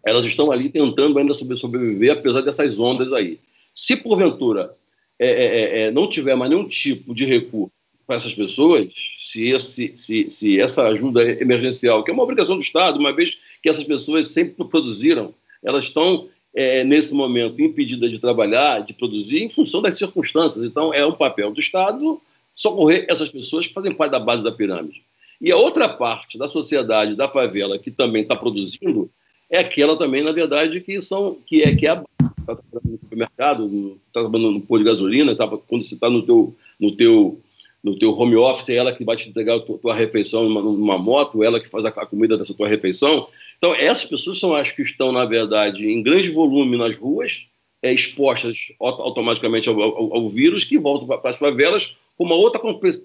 [0.04, 3.38] elas estão ali tentando ainda sobreviver, apesar dessas ondas aí.
[3.74, 4.76] Se porventura
[5.18, 7.72] é, é, é, é, não tiver mais nenhum tipo de recurso
[8.06, 12.62] para essas pessoas, se, esse, se, se essa ajuda emergencial, que é uma obrigação do
[12.62, 18.18] Estado, uma vez que essas pessoas sempre produziram, elas estão é, nesse momento impedidas de
[18.18, 20.64] trabalhar, de produzir, em função das circunstâncias.
[20.64, 22.20] Então, é um papel do Estado
[22.52, 25.02] socorrer essas pessoas que fazem parte da base da pirâmide.
[25.40, 29.10] E a outra parte da sociedade, da favela, que também está produzindo,
[29.50, 32.04] é aquela também, na verdade, que, são, que, é, que é a
[32.42, 36.22] está trabalhando no supermercado, está trabalhando no posto de gasolina, tá, quando você está no
[36.22, 37.40] teu, no, teu,
[37.82, 40.62] no teu home office, é ela que vai te entregar a tua, tua refeição numa,
[40.62, 43.28] numa, moto, ela que faz a, a, comida dessa tua refeição.
[43.58, 47.46] Então, essas pessoas são as que estão, na verdade, em grande volume nas ruas,
[47.82, 52.60] é, expostas automaticamente ao, ao, ao, vírus, que voltam para as favelas com uma outra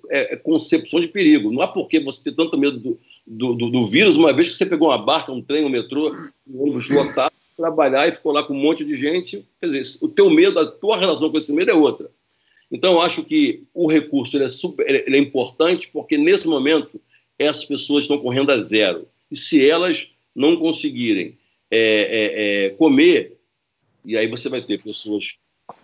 [0.10, 1.52] é, concepção de perigo.
[1.52, 4.50] Não há por que você ter tanto medo do, do, do, do, vírus, uma vez
[4.50, 6.16] que você pegou uma barca, um trem, um metrô,
[6.48, 9.44] um ônibus lotado, trabalhar e ficou lá com um monte de gente.
[9.60, 12.10] Quer dizer, o teu medo, a tua relação com esse medo é outra.
[12.72, 17.02] Então, eu acho que o recurso ele é, super, ele é importante porque, nesse momento,
[17.40, 19.08] essas pessoas estão com renda zero.
[19.32, 21.38] E se elas não conseguirem
[21.72, 23.38] é, é, é, comer,
[24.06, 25.36] e aí você vai ter pessoas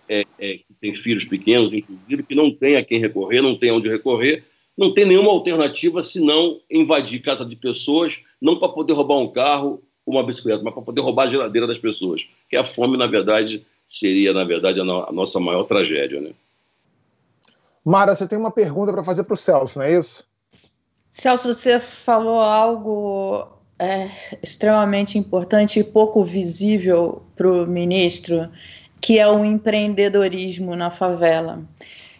[0.08, 3.70] é, é, que têm filhos pequenos, inclusive, que não tem a quem recorrer, não tem
[3.70, 4.44] onde recorrer,
[4.76, 9.82] não tem nenhuma alternativa senão invadir casa de pessoas, não para poder roubar um carro
[10.06, 12.28] uma bicicleta, mas para poder roubar a geladeira das pessoas.
[12.48, 16.20] Que a fome, na verdade, seria, na verdade, a, no a nossa maior tragédia.
[16.20, 16.32] Né?
[17.84, 20.24] Mara, você tem uma pergunta para fazer para o Celso, não é isso?
[21.12, 23.46] Celso, você falou algo
[23.78, 24.10] é,
[24.42, 28.48] extremamente importante e pouco visível para o ministro,
[29.00, 31.62] que é o empreendedorismo na favela.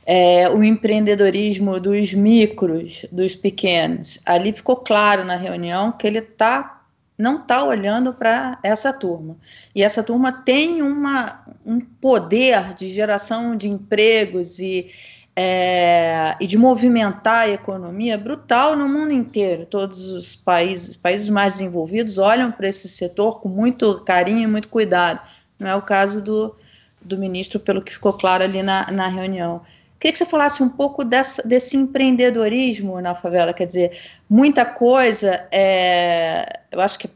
[0.06, 4.20] É, o empreendedorismo dos micros, dos pequenos.
[4.24, 6.73] Ali ficou claro na reunião que ele está
[7.16, 9.36] não está olhando para essa turma.
[9.74, 14.90] E essa turma tem uma, um poder de geração de empregos e,
[15.36, 19.64] é, e de movimentar a economia brutal no mundo inteiro.
[19.64, 24.68] Todos os países, países mais desenvolvidos olham para esse setor com muito carinho e muito
[24.68, 25.20] cuidado.
[25.58, 26.56] Não é o caso do,
[27.00, 29.62] do ministro, pelo que ficou claro ali na, na reunião.
[30.04, 35.48] Queria que você falasse um pouco dessa, desse empreendedorismo na favela, quer dizer, muita coisa,
[35.50, 37.08] é, eu acho que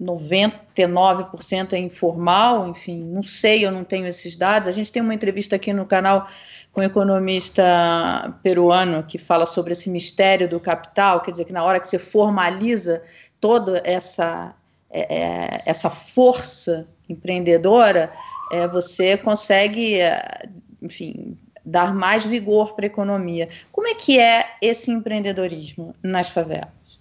[0.00, 4.66] 99% é informal, enfim, não sei, eu não tenho esses dados.
[4.66, 6.26] A gente tem uma entrevista aqui no canal
[6.72, 11.62] com um economista peruano que fala sobre esse mistério do capital, quer dizer, que na
[11.62, 13.04] hora que você formaliza
[13.40, 14.52] toda essa,
[14.90, 18.12] é, é essa força empreendedora,
[18.50, 20.48] é, você consegue, é,
[20.82, 23.48] enfim, dar mais vigor para a economia.
[23.70, 27.00] Como é que é esse empreendedorismo nas favelas?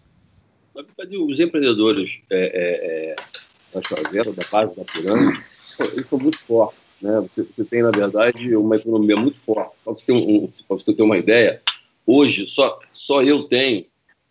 [0.73, 3.15] Os empreendedores é, é, é,
[3.73, 5.39] das favelas, da base da pirâmide,
[5.93, 6.79] eles são muito fortes.
[7.01, 7.19] Né?
[7.21, 9.73] Você, você, tem, na verdade, uma economia muito forte.
[9.83, 11.61] Para você ter, um, você ter uma ideia,
[12.05, 13.85] hoje só, só eu tenho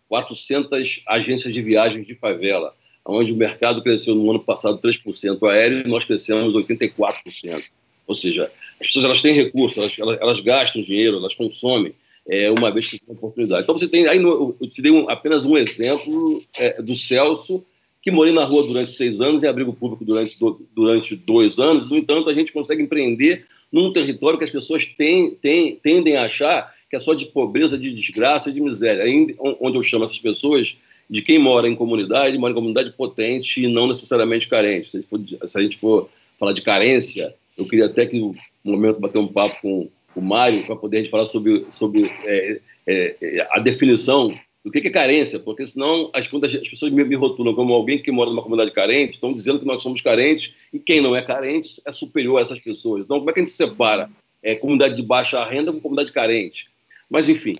[0.07, 2.73] 400 agências de viagens de favela,
[3.05, 7.63] onde o mercado cresceu no ano passado 3% aéreo e nós crescemos 84%.
[8.07, 11.93] Ou seja, as pessoas elas têm recursos, elas, elas, elas gastam dinheiro, elas consomem
[12.27, 13.63] é, uma vez que tem oportunidade.
[13.63, 17.63] Então você tem aí, eu te dei um, apenas um exemplo é, do Celso,
[18.01, 21.89] que morei na rua durante seis anos em abrigo público durante, do, durante dois anos.
[21.89, 26.25] No entanto, a gente consegue empreender num território que as pessoas têm, têm, tendem a
[26.25, 29.03] achar que é só de pobreza, de desgraça e de miséria.
[29.03, 30.75] Aí, onde eu chamo essas pessoas
[31.09, 34.87] de quem mora em comunidade, mora em comunidade potente e não necessariamente carente.
[34.87, 38.19] Se a gente for, se a gente for falar de carência, eu queria até que
[38.19, 38.33] no
[38.63, 42.59] momento bater um papo com o Mário para poder a gente falar sobre, sobre é,
[42.87, 44.33] é, é a definição
[44.63, 48.11] do que é carência, porque senão as, as pessoas me, me, rotulam como alguém que
[48.11, 51.81] mora numa comunidade carente, estão dizendo que nós somos carentes e quem não é carente
[51.85, 53.03] é superior a essas pessoas.
[53.03, 54.09] Então, como é que a gente separa
[54.43, 56.67] é, comunidade de baixa renda com comunidade carente?
[57.09, 57.57] Mas, enfim,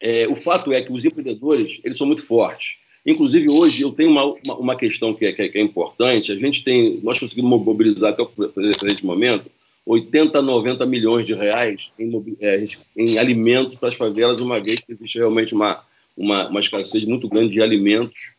[0.00, 2.76] é, o fato é que os empreendedores eles são muito fortes.
[3.06, 6.32] Inclusive, hoje, eu tenho uma, uma, uma questão que é, que é, importante.
[6.32, 9.48] A gente tem, nós conseguimos mobilizar até o presente momento
[9.86, 12.64] 80, 90 milhões de reais em, é,
[12.96, 15.84] em alimentos para as favelas, uma vez que existe realmente uma,
[16.16, 18.32] uma, uma escassez muito grande de alimentos,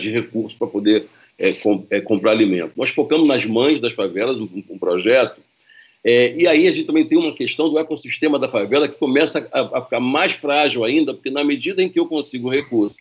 [0.00, 1.06] de recursos para poder
[1.38, 2.72] é, com, é, comprar alimentos.
[2.76, 5.40] Nós focamos nas mães das favelas, um, um projeto,
[6.02, 9.48] é, e aí a gente também tem uma questão do ecossistema da favela que começa
[9.52, 12.98] a, a, ficar mais frágil ainda, porque na medida em que eu consigo recursos,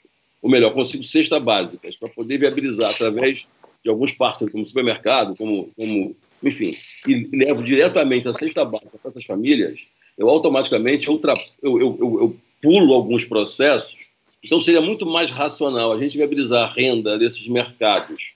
[0.47, 3.45] ou melhor, consigo cesta básica para poder viabilizar através
[3.83, 6.73] de alguns parceiros, como supermercado, como, como enfim,
[7.05, 9.81] e levo diretamente a cesta básica para essas famílias,
[10.17, 11.21] eu automaticamente eu,
[11.61, 13.97] eu, eu, eu, pulo alguns processos.
[14.41, 18.31] Então, seria muito mais racional a gente viabilizar a renda desses mercados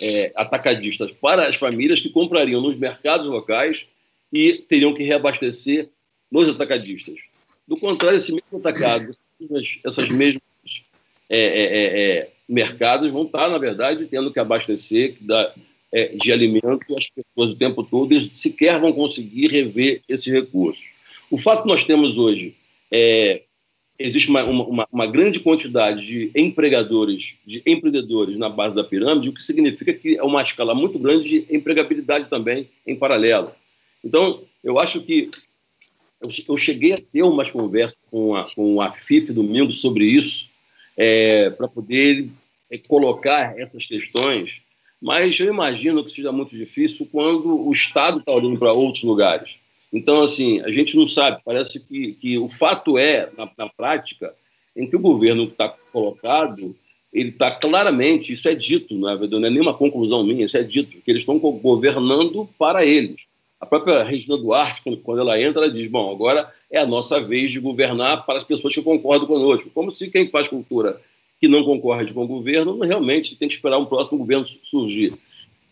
[0.00, 3.84] é, atacadistas para as famílias que comprariam nos mercados locais
[4.32, 5.90] e teriam que reabastecer
[6.30, 7.16] nos atacadistas.
[7.66, 9.16] Do contrário, esse mesmo atacado,
[9.84, 10.47] essas mesmas
[11.28, 15.52] é, é, é, é, mercados vão estar, na verdade, tendo que abastecer, que dá,
[16.16, 20.84] de alimento as pessoas o tempo todo e sequer vão conseguir rever esses recursos.
[21.30, 22.54] O fato que nós temos hoje
[22.90, 23.42] é
[23.98, 29.32] existe uma, uma, uma, grande quantidade de empregadores, de empreendedores na base da pirâmide, o
[29.32, 33.50] que significa que é uma escala muito grande de empregabilidade também em paralelo.
[34.04, 35.30] Então, eu acho que
[36.20, 40.47] eu, eu cheguei a ter umas conversas com a, com a FIF domingo sobre isso,
[40.98, 42.28] é, para poder
[42.70, 44.60] é, colocar essas questões
[45.00, 49.56] mas eu imagino que seja muito difícil quando o Estado está olhando para outros lugares.
[49.92, 54.34] Então, assim, a gente não sabe, parece que, que o fato é, na, na prática,
[54.76, 56.76] em que o governo está colocado,
[57.12, 60.62] ele está claramente, isso é dito, não é, não é nenhuma conclusão minha, isso é
[60.62, 63.26] dito, que eles estão governando para eles.
[63.60, 67.50] A própria Regina Duarte, quando ela entra, ela diz: bom, agora é a nossa vez
[67.50, 69.70] de governar para as pessoas que concordam conosco.
[69.70, 71.00] Como se quem faz cultura
[71.40, 75.12] que não concorde com o governo, realmente tem que esperar um próximo governo surgir.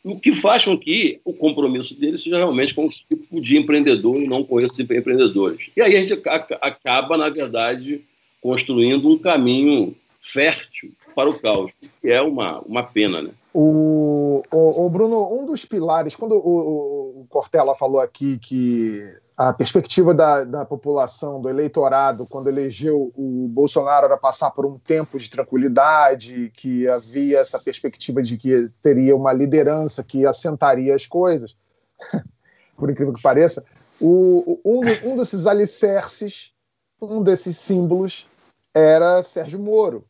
[0.05, 4.22] O que faz com que o compromisso dele seja realmente com o tipo de empreendedor
[4.22, 5.68] e não com esses empreendedores.
[5.77, 6.22] E aí a gente
[6.61, 8.01] acaba, na verdade,
[8.40, 13.20] construindo um caminho fértil para o caos, que é uma, uma pena.
[13.20, 13.31] Né?
[13.53, 14.05] O,
[14.53, 19.01] o, o Bruno, um dos pilares, quando o, o Cortella falou aqui que
[19.37, 24.79] a perspectiva da, da população, do eleitorado, quando elegeu o Bolsonaro, era passar por um
[24.79, 31.07] tempo de tranquilidade, que havia essa perspectiva de que teria uma liderança que assentaria as
[31.07, 31.55] coisas,
[32.77, 33.62] por incrível que pareça.
[34.01, 34.81] O, um,
[35.12, 36.55] um desses alicerces,
[37.01, 38.27] um desses símbolos,
[38.72, 40.05] era Sérgio Moro,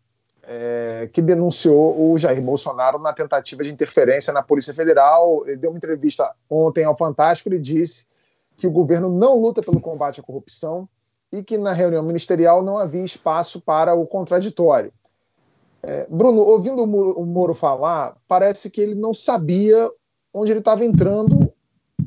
[0.46, 5.42] é, que denunciou o Jair Bolsonaro na tentativa de interferência na Polícia Federal.
[5.46, 8.06] Ele deu uma entrevista ontem ao Fantástico e disse
[8.56, 10.88] que o governo não luta pelo combate à corrupção
[11.32, 14.92] e que na reunião ministerial não havia espaço para o contraditório.
[15.82, 19.90] É, Bruno, ouvindo o Moro falar, parece que ele não sabia
[20.32, 21.52] onde ele estava entrando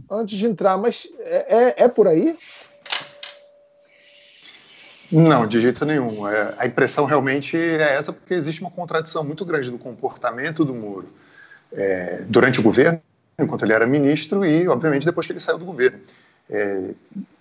[0.09, 2.37] antes de entrar, mas é, é, é por aí?
[5.11, 6.27] Não, de jeito nenhum.
[6.27, 10.73] É, a impressão realmente é essa, porque existe uma contradição muito grande do comportamento do
[10.73, 11.09] Moro
[11.73, 13.01] é, durante o governo,
[13.37, 15.99] enquanto ele era ministro, e, obviamente, depois que ele saiu do governo.
[16.49, 16.91] É,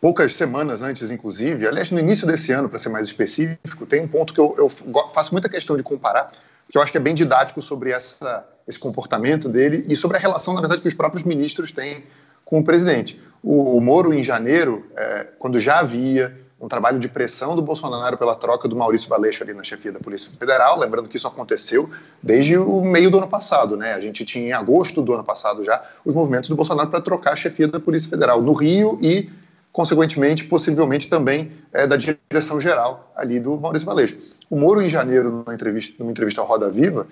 [0.00, 4.08] poucas semanas antes, inclusive, aliás, no início desse ano, para ser mais específico, tem um
[4.08, 4.68] ponto que eu, eu,
[5.10, 6.30] faço muita questão de comparar,
[6.70, 10.20] que eu acho que é bem didático sobre essa, esse comportamento dele e sobre a
[10.20, 12.04] relação, na verdade, que os próprios ministros têm
[12.44, 13.20] com o presidente.
[13.42, 18.16] O, o Moro, em janeiro, é, quando já havia um trabalho de pressão do Bolsonaro
[18.16, 21.88] pela troca do Maurício Valeixo ali na chefia da Polícia Federal, lembrando que isso aconteceu
[22.22, 23.94] desde o meio do ano passado, né?
[23.94, 27.32] A gente tinha em agosto do ano passado já os movimentos do Bolsonaro para trocar
[27.32, 29.30] a chefia da Polícia Federal no Rio e,
[29.72, 34.18] consequentemente, possivelmente também é, da direção geral ali do Maurício Valeixo.
[34.50, 37.06] O Moro, em janeiro, numa entrevista, numa entrevista ao Roda Viva,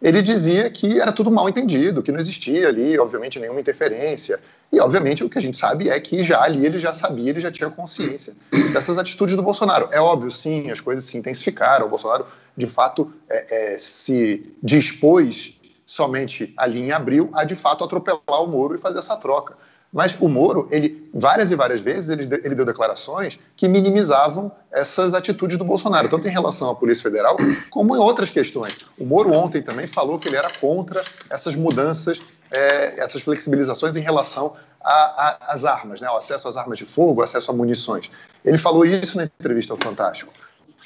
[0.00, 4.38] ele dizia que era tudo mal entendido, que não existia ali, obviamente, nenhuma interferência.
[4.70, 7.40] E, obviamente, o que a gente sabe é que já ali ele já sabia, ele
[7.40, 8.34] já tinha consciência
[8.72, 9.88] dessas atitudes do Bolsonaro.
[9.90, 11.86] É óbvio, sim, as coisas se intensificaram.
[11.86, 12.26] O Bolsonaro,
[12.56, 15.54] de fato, é, é, se dispôs
[15.86, 19.56] somente ali em abril a, de fato, atropelar o Moro e fazer essa troca.
[19.92, 25.14] Mas o Moro, ele várias e várias vezes, ele, ele deu declarações que minimizavam essas
[25.14, 27.36] atitudes do Bolsonaro, tanto em relação à Polícia Federal
[27.70, 28.76] como em outras questões.
[28.98, 32.20] O Moro ontem também falou que ele era contra essas mudanças,
[32.50, 37.50] é, essas flexibilizações em relação às armas, né, o acesso às armas de fogo, acesso
[37.50, 38.10] a munições.
[38.44, 40.32] Ele falou isso na entrevista ao Fantástico.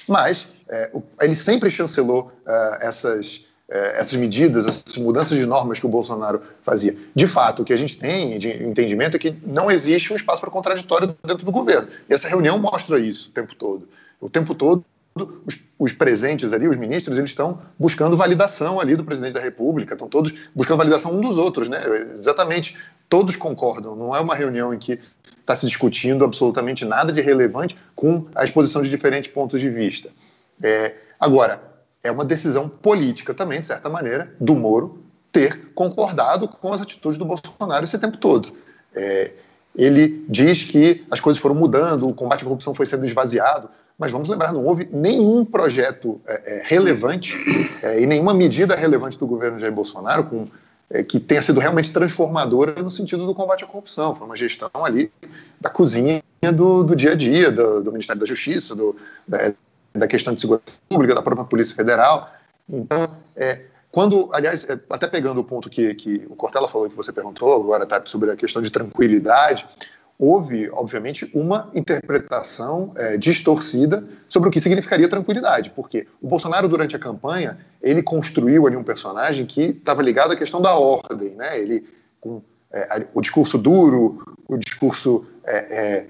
[0.08, 0.90] Mas é,
[1.20, 6.96] ele sempre chancelou uh, essas essas medidas, essas mudanças de normas que o Bolsonaro fazia.
[7.14, 10.40] De fato, o que a gente tem de entendimento é que não existe um espaço
[10.40, 11.86] para contraditório dentro do governo.
[12.08, 13.88] E essa reunião mostra isso o tempo todo.
[14.20, 14.84] O tempo todo,
[15.46, 19.94] os, os presentes ali, os ministros, eles estão buscando validação ali do presidente da República,
[19.94, 21.80] estão todos buscando validação um dos outros, né?
[22.12, 22.76] Exatamente,
[23.08, 23.94] todos concordam.
[23.94, 24.98] Não é uma reunião em que
[25.40, 30.10] está se discutindo absolutamente nada de relevante com a exposição de diferentes pontos de vista.
[30.62, 31.69] É, agora,
[32.02, 34.98] é uma decisão política também, de certa maneira, do Moro
[35.30, 38.52] ter concordado com as atitudes do Bolsonaro esse tempo todo.
[38.94, 39.32] É,
[39.76, 44.10] ele diz que as coisas foram mudando, o combate à corrupção foi sendo esvaziado, mas
[44.10, 47.36] vamos lembrar, não houve nenhum projeto é, é, relevante
[47.82, 50.48] é, e nenhuma medida relevante do governo Jair Bolsonaro com,
[50.88, 54.14] é, que tenha sido realmente transformadora no sentido do combate à corrupção.
[54.14, 55.12] Foi uma gestão ali
[55.60, 56.22] da cozinha
[56.54, 58.96] do, do dia a dia, do, do Ministério da Justiça, do,
[59.28, 59.52] da,
[59.92, 62.30] da questão de segurança pública, da própria Polícia Federal.
[62.68, 66.96] Então, é, quando, aliás, é, até pegando o ponto que, que o Cortella falou, que
[66.96, 69.66] você perguntou agora, tá, sobre a questão de tranquilidade,
[70.18, 76.94] houve, obviamente, uma interpretação é, distorcida sobre o que significaria tranquilidade, porque o Bolsonaro, durante
[76.94, 81.58] a campanha, ele construiu ali um personagem que estava ligado à questão da ordem, né?
[81.58, 81.88] Ele,
[82.20, 86.06] com é, o discurso duro, o discurso é, é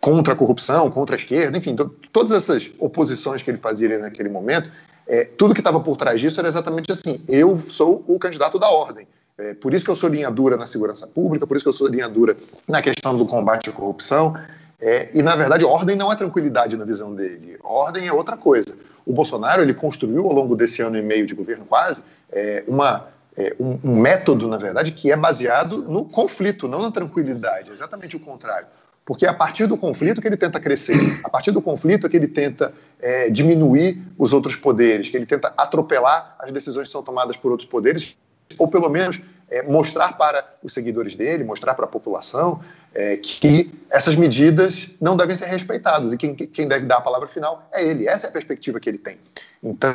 [0.00, 1.74] contra a corrupção, contra a esquerda, enfim,
[2.12, 4.70] todas essas oposições que ele fazia naquele momento,
[5.06, 8.68] é, tudo que estava por trás disso era exatamente assim: eu sou o candidato da
[8.68, 9.06] ordem.
[9.36, 11.72] É, por isso que eu sou linha dura na segurança pública, por isso que eu
[11.72, 12.36] sou linha dura
[12.68, 14.34] na questão do combate à corrupção.
[14.80, 17.58] É, e, na verdade, ordem não é tranquilidade na visão dele.
[17.62, 18.76] Ordem é outra coisa.
[19.04, 23.08] O Bolsonaro ele construiu, ao longo desse ano e meio de governo quase, é, uma,
[23.36, 27.70] é, um, um método, na verdade, que é baseado no conflito, não na tranquilidade.
[27.70, 28.66] É exatamente o contrário.
[29.04, 32.16] Porque é a partir do conflito que ele tenta crescer, a partir do conflito que
[32.16, 37.02] ele tenta é, diminuir os outros poderes, que ele tenta atropelar as decisões que são
[37.02, 38.16] tomadas por outros poderes,
[38.58, 39.20] ou pelo menos
[39.50, 42.60] é, mostrar para os seguidores dele, mostrar para a população
[42.94, 47.26] é, que essas medidas não devem ser respeitadas e quem, quem deve dar a palavra
[47.26, 48.06] final é ele.
[48.06, 49.18] Essa é a perspectiva que ele tem.
[49.62, 49.94] Então,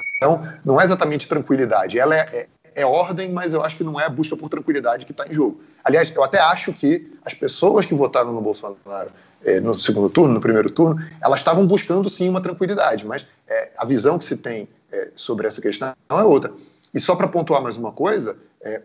[0.64, 4.10] não é exatamente tranquilidade, ela é, é ordem, mas eu acho que não é a
[4.10, 5.62] busca por tranquilidade que está em jogo.
[5.84, 9.10] Aliás, eu até acho que as pessoas que votaram no Bolsonaro
[9.44, 13.72] é, no segundo turno, no primeiro turno, elas estavam buscando sim uma tranquilidade, mas é,
[13.78, 16.52] a visão que se tem é, sobre essa questão é outra.
[16.94, 18.36] E só para pontuar mais uma coisa,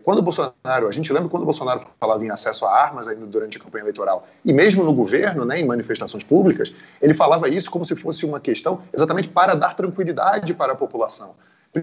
[0.03, 3.25] quando o Bolsonaro, a gente lembra quando o Bolsonaro falava em acesso a armas ainda
[3.25, 6.71] durante a campanha eleitoral, e mesmo no governo, né, em manifestações públicas,
[7.01, 11.33] ele falava isso como se fosse uma questão exatamente para dar tranquilidade para a população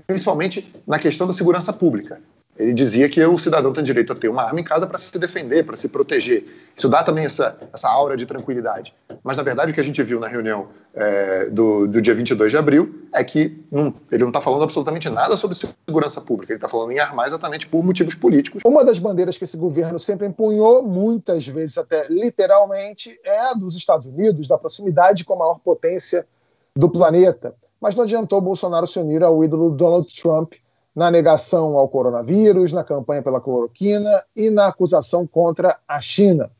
[0.07, 2.20] principalmente na questão da segurança pública.
[2.59, 5.16] Ele dizia que o cidadão tem direito a ter uma arma em casa para se
[5.16, 6.45] defender, para se proteger.
[6.74, 8.93] Isso dá também essa, essa aura de tranquilidade.
[9.22, 12.51] Mas, na verdade, o que a gente viu na reunião é, do, do dia 22
[12.51, 16.53] de abril é que não, ele não está falando absolutamente nada sobre segurança pública.
[16.53, 18.62] Ele está falando em armar exatamente por motivos políticos.
[18.66, 23.76] Uma das bandeiras que esse governo sempre empunhou, muitas vezes até literalmente, é a dos
[23.76, 26.26] Estados Unidos, da proximidade com a maior potência
[26.74, 30.55] do planeta mas não adiantou Bolsonaro se unir ao ídolo Donald Trump
[30.95, 36.51] na negação ao coronavírus, na campanha pela cloroquina e na acusação contra a China.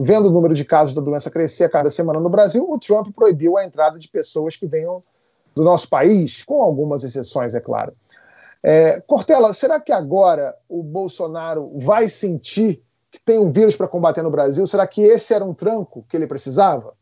[0.00, 3.08] vendo o número de casos da doença crescer a cada semana no Brasil, o Trump
[3.12, 5.02] proibiu a entrada de pessoas que venham
[5.52, 7.92] do nosso país, com algumas exceções, é claro.
[8.62, 14.22] É, Cortella, será que agora o Bolsonaro vai sentir que tem um vírus para combater
[14.22, 14.66] no Brasil?
[14.66, 16.94] Será que esse era um tranco que ele precisava?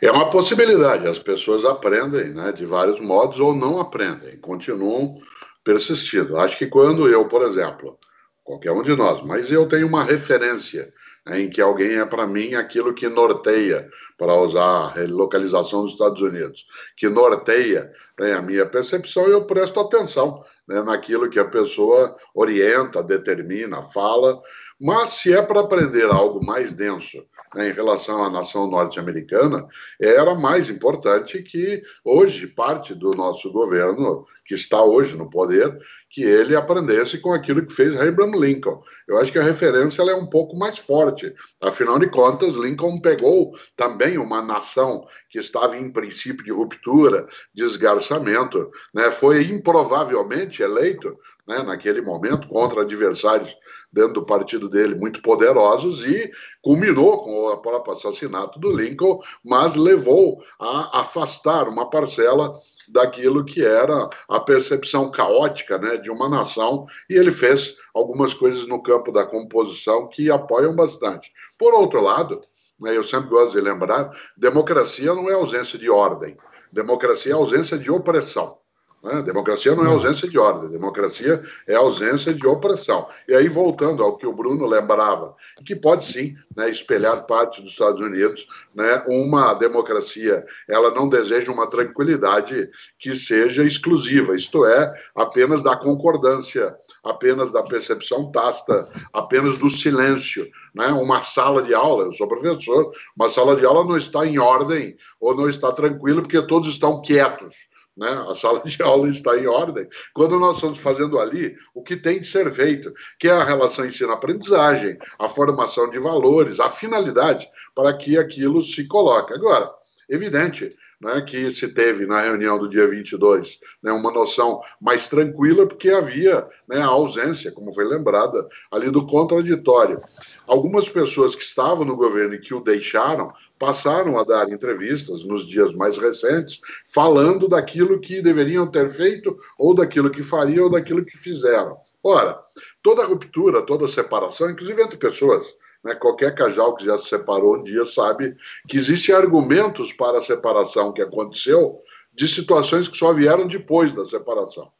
[0.00, 1.06] É uma possibilidade.
[1.06, 5.20] As pessoas aprendem né, de vários modos ou não aprendem, continuam
[5.64, 6.36] persistindo.
[6.36, 7.98] Acho que quando eu, por exemplo,
[8.44, 10.92] qualquer um de nós, mas eu tenho uma referência
[11.26, 15.92] né, em que alguém é para mim aquilo que norteia, para usar a localização dos
[15.92, 16.64] Estados Unidos,
[16.96, 23.02] que norteia né, a minha percepção, eu presto atenção né, naquilo que a pessoa orienta,
[23.02, 24.40] determina, fala.
[24.80, 27.24] Mas se é para aprender algo mais denso
[27.56, 29.66] né, em relação à nação norte-americana,
[29.98, 35.76] era mais importante que hoje parte do nosso governo, que está hoje no poder,
[36.10, 38.82] que ele aprendesse com aquilo que fez Abraham Lincoln.
[39.08, 41.34] Eu acho que a referência é um pouco mais forte.
[41.60, 47.64] Afinal de contas, Lincoln pegou também uma nação que estava em princípio de ruptura, de
[47.64, 53.56] esgarçamento, né, foi improvavelmente eleito né, naquele momento contra adversários
[53.92, 56.30] dentro do partido dele muito poderosos e
[56.60, 63.64] culminou com o próprio assassinato do Lincoln, mas levou a afastar uma parcela daquilo que
[63.64, 69.10] era a percepção caótica né, de uma nação, e ele fez algumas coisas no campo
[69.10, 71.32] da composição que apoiam bastante.
[71.58, 72.40] Por outro lado,
[72.80, 76.36] né, eu sempre gosto de lembrar, democracia não é ausência de ordem,
[76.70, 78.58] democracia é ausência de opressão.
[79.06, 79.22] Né?
[79.22, 83.08] Democracia não é ausência de ordem, democracia é ausência de opressão.
[83.28, 87.70] E aí, voltando ao que o Bruno lembrava, que pode sim né, espelhar parte dos
[87.70, 88.44] Estados Unidos,
[88.74, 95.76] né, uma democracia, ela não deseja uma tranquilidade que seja exclusiva, isto é, apenas da
[95.76, 100.50] concordância, apenas da percepção tácita, apenas do silêncio.
[100.74, 100.88] Né?
[100.88, 104.96] Uma sala de aula, eu sou professor, uma sala de aula não está em ordem
[105.20, 107.54] ou não está tranquila porque todos estão quietos
[107.96, 108.08] né?
[108.28, 112.20] a sala de aula está em ordem, quando nós estamos fazendo ali o que tem
[112.20, 117.92] de ser feito, que é a relação ensino-aprendizagem, a formação de valores, a finalidade para
[117.96, 119.32] que aquilo se coloque.
[119.32, 119.70] Agora,
[120.08, 125.66] evidente né, que se teve na reunião do dia 22 né, uma noção mais tranquila,
[125.66, 130.02] porque havia né, a ausência, como foi lembrada, ali do contraditório.
[130.46, 135.46] Algumas pessoas que estavam no governo e que o deixaram passaram a dar entrevistas nos
[135.46, 141.04] dias mais recentes, falando daquilo que deveriam ter feito, ou daquilo que fariam, ou daquilo
[141.04, 141.76] que fizeram.
[142.02, 142.38] Ora,
[142.82, 145.44] toda ruptura, toda separação, inclusive entre pessoas,
[145.82, 148.36] né, qualquer casal que já se separou um dia sabe
[148.68, 151.80] que existem argumentos para a separação que aconteceu
[152.12, 154.70] de situações que só vieram depois da separação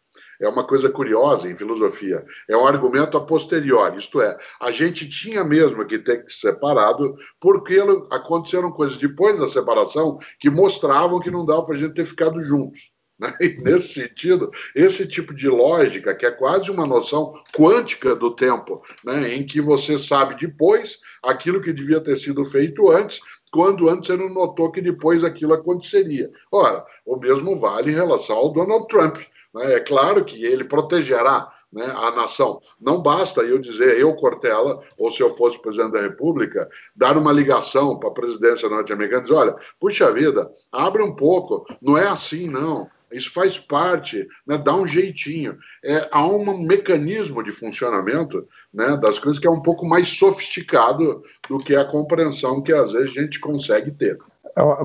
[0.41, 2.25] é uma coisa curiosa em filosofia.
[2.49, 7.17] É um argumento a posteriori, isto é, a gente tinha mesmo que ter que separado
[7.41, 7.79] porque
[8.11, 12.43] aconteceram coisas depois da separação que mostravam que não dava para a gente ter ficado
[12.43, 12.95] juntos.
[13.19, 13.33] Né?
[13.63, 19.35] Nesse sentido, esse tipo de lógica, que é quase uma noção quântica do tempo, né?
[19.35, 23.19] em que você sabe depois aquilo que devia ter sido feito antes,
[23.51, 26.31] quando antes você não notou que depois aquilo aconteceria.
[26.53, 29.17] Ora, o mesmo vale em relação ao Donald Trump.
[29.57, 29.75] Né?
[29.75, 32.61] É claro que ele protegerá né, a nação.
[32.81, 37.33] Não basta eu dizer, eu, Cortella, ou se eu fosse presidente da República, dar uma
[37.33, 42.07] ligação para a presidência norte-americana e dizer: olha, puxa vida, abre um pouco, não é
[42.07, 42.89] assim, não.
[43.13, 45.57] Isso faz parte, né, dá um jeitinho.
[45.85, 51.23] É, há um mecanismo de funcionamento né, das coisas que é um pouco mais sofisticado
[51.49, 54.19] do que a compreensão que às vezes a gente consegue ter.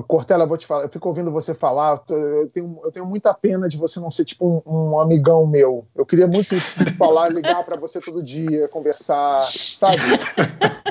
[0.06, 3.70] Cortella, vou te falar, eu fico ouvindo você falar, eu tenho, eu tenho muita pena
[3.70, 5.86] de você não ser tipo um, um amigão meu.
[5.94, 6.54] Eu queria muito
[6.98, 9.96] falar, ligar para você todo dia, conversar, sabe?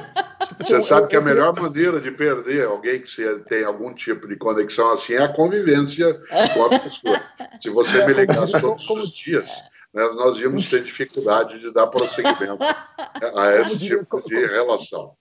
[0.66, 4.92] Você sabe que a melhor maneira de perder alguém que tem algum tipo de conexão
[4.92, 6.14] assim é a convivência
[6.54, 7.22] com a pessoa.
[7.62, 9.50] Se você me ligasse todos como, os dias,
[9.94, 15.16] né, nós íamos ter dificuldade de dar prosseguimento a esse tipo de relação.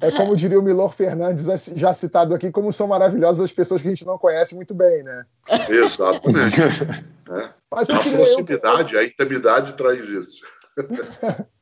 [0.00, 3.88] É como diria o Milor Fernandes, já citado aqui, como são maravilhosas as pessoas que
[3.88, 5.24] a gente não conhece muito bem, né?
[5.68, 6.60] Exatamente.
[7.32, 7.48] é.
[7.70, 9.00] Mas a proximidade, eu...
[9.00, 10.42] a intimidade traz isso.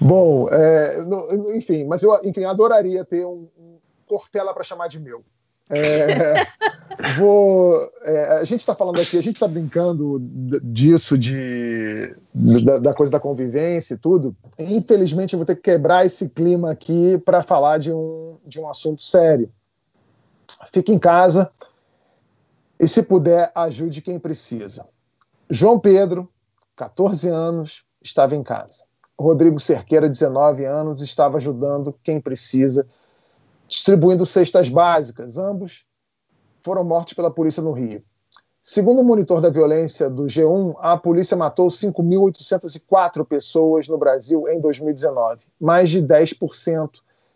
[0.00, 4.98] Bom, é, no, enfim, mas eu enfim, adoraria ter um, um Cortella para chamar de
[4.98, 5.24] meu.
[5.68, 6.46] É,
[7.16, 10.18] vou, é, a gente está falando aqui, a gente está brincando
[10.62, 14.36] disso, de, da, da, coisa da convivência e tudo.
[14.58, 18.68] Infelizmente, eu vou ter que quebrar esse clima aqui para falar de um, de um
[18.68, 19.50] assunto sério.
[20.72, 21.50] Fique em casa
[22.78, 24.86] e, se puder, ajude quem precisa.
[25.48, 26.28] João Pedro,
[26.74, 28.89] 14 anos, estava em casa.
[29.20, 32.88] Rodrigo Cerqueira, 19 anos, estava ajudando quem precisa
[33.68, 35.36] distribuindo cestas básicas.
[35.36, 35.84] Ambos
[36.62, 38.02] foram mortos pela polícia no Rio.
[38.62, 44.60] Segundo o monitor da violência do G1, a polícia matou 5.804 pessoas no Brasil em
[44.60, 46.90] 2019, mais de 10%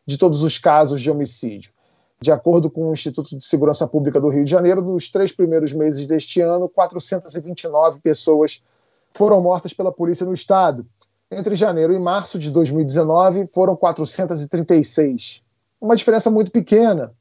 [0.06, 1.72] de todos os casos de homicídio.
[2.20, 5.72] De acordo com o Instituto de Segurança Pública do Rio de Janeiro, nos três primeiros
[5.72, 8.62] meses deste ano, 429 pessoas
[9.12, 10.86] foram mortas pela polícia no estado.
[11.30, 15.42] Entre janeiro e março de 2019, foram 436.
[15.80, 17.14] Uma diferença muito pequena,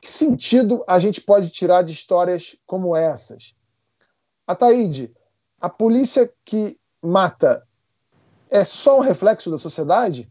[0.00, 3.54] que sentido a gente pode tirar de histórias como essas?
[4.46, 5.10] Ataíde,
[5.60, 7.66] a polícia que mata
[8.50, 10.28] é só um reflexo da sociedade?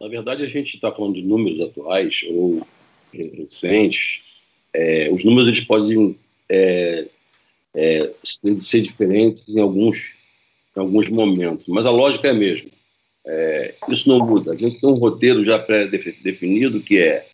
[0.00, 2.66] Na verdade, a gente está falando de números atuais ou
[3.12, 4.22] recentes.
[4.72, 7.08] É, os números eles podem é,
[7.74, 10.14] é, ser diferentes em alguns,
[10.78, 12.70] em alguns momentos, mas a lógica é a mesma.
[13.26, 14.52] É, isso não muda.
[14.52, 17.26] A gente tem um roteiro já pré-definido que é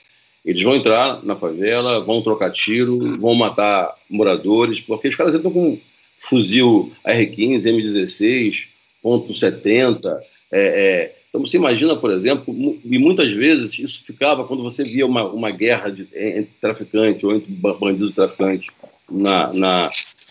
[0.45, 5.51] eles vão entrar na favela, vão trocar tiro, vão matar moradores, porque os caras entram
[5.51, 5.79] com
[6.19, 8.67] fuzil R15, M16,
[9.03, 10.19] ponto .70.
[10.53, 15.07] É, é, então você imagina, por exemplo, e muitas vezes isso ficava quando você via
[15.07, 18.69] uma, uma guerra de, entre traficantes ou entre bandidos e traficantes
[19.11, 19.91] na, na,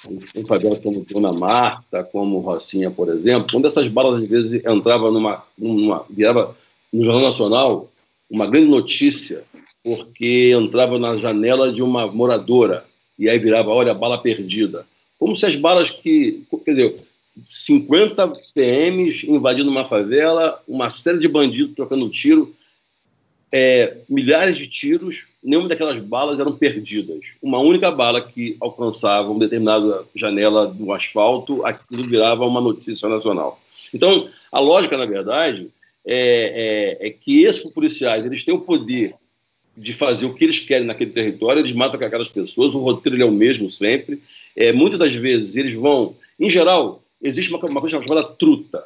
[0.09, 5.11] em favelas como Dona Marta, como Rocinha, por exemplo, quando essas balas às vezes entravam
[5.11, 6.55] numa, numa virava
[6.91, 7.89] no Jornal Nacional
[8.29, 9.43] uma grande notícia,
[9.83, 12.85] porque entrava na janela de uma moradora
[13.17, 14.85] e aí virava, olha, bala perdida.
[15.19, 17.03] Como se as balas que, quer dizer,
[17.47, 22.55] 50 PMs invadindo uma favela, uma série de bandidos trocando tiro,
[23.51, 27.19] é, milhares de tiros, nenhuma daquelas balas eram perdidas.
[27.41, 33.59] Uma única bala que alcançava uma determinada janela do asfalto, aquilo virava uma notícia nacional.
[33.93, 35.69] Então, a lógica, na verdade,
[36.05, 39.15] é, é, é que esses policiais eles têm o poder
[39.75, 43.25] de fazer o que eles querem naquele território, eles matam aquelas pessoas, o roteiro é
[43.25, 44.21] o mesmo sempre.
[44.55, 48.85] É, muitas das vezes eles vão, em geral, existe uma, uma coisa chamada truta.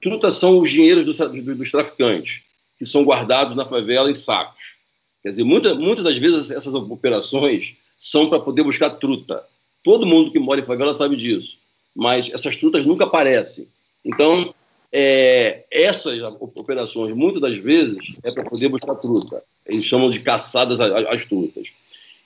[0.00, 2.42] Truta são os dinheiros dos, dos traficantes
[2.78, 4.74] que são guardados na favela em sacos.
[5.22, 9.44] Quer dizer, muitas, muitas das vezes essas operações são para poder buscar truta.
[9.84, 11.56] Todo mundo que mora em favela sabe disso,
[11.94, 13.68] mas essas trutas nunca aparecem.
[14.04, 14.52] Então,
[14.92, 19.42] é, essas operações, muitas das vezes, é para poder buscar truta.
[19.66, 21.68] Eles chamam de caçadas às trutas.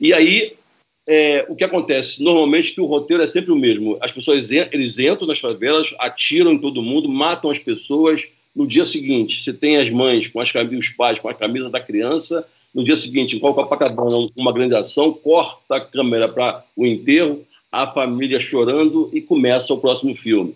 [0.01, 0.55] E aí,
[1.07, 2.23] é, o que acontece?
[2.23, 3.97] Normalmente que o roteiro é sempre o mesmo.
[4.01, 8.85] As pessoas eles entram nas favelas, atiram em todo mundo, matam as pessoas, no dia
[8.85, 12.47] seguinte, você tem as mães com as os pais com a camisa da criança.
[12.77, 17.87] No dia seguinte, em Copacabana, uma grande ação, corta a câmera para o enterro, a
[17.87, 20.55] família chorando e começa o próximo filme.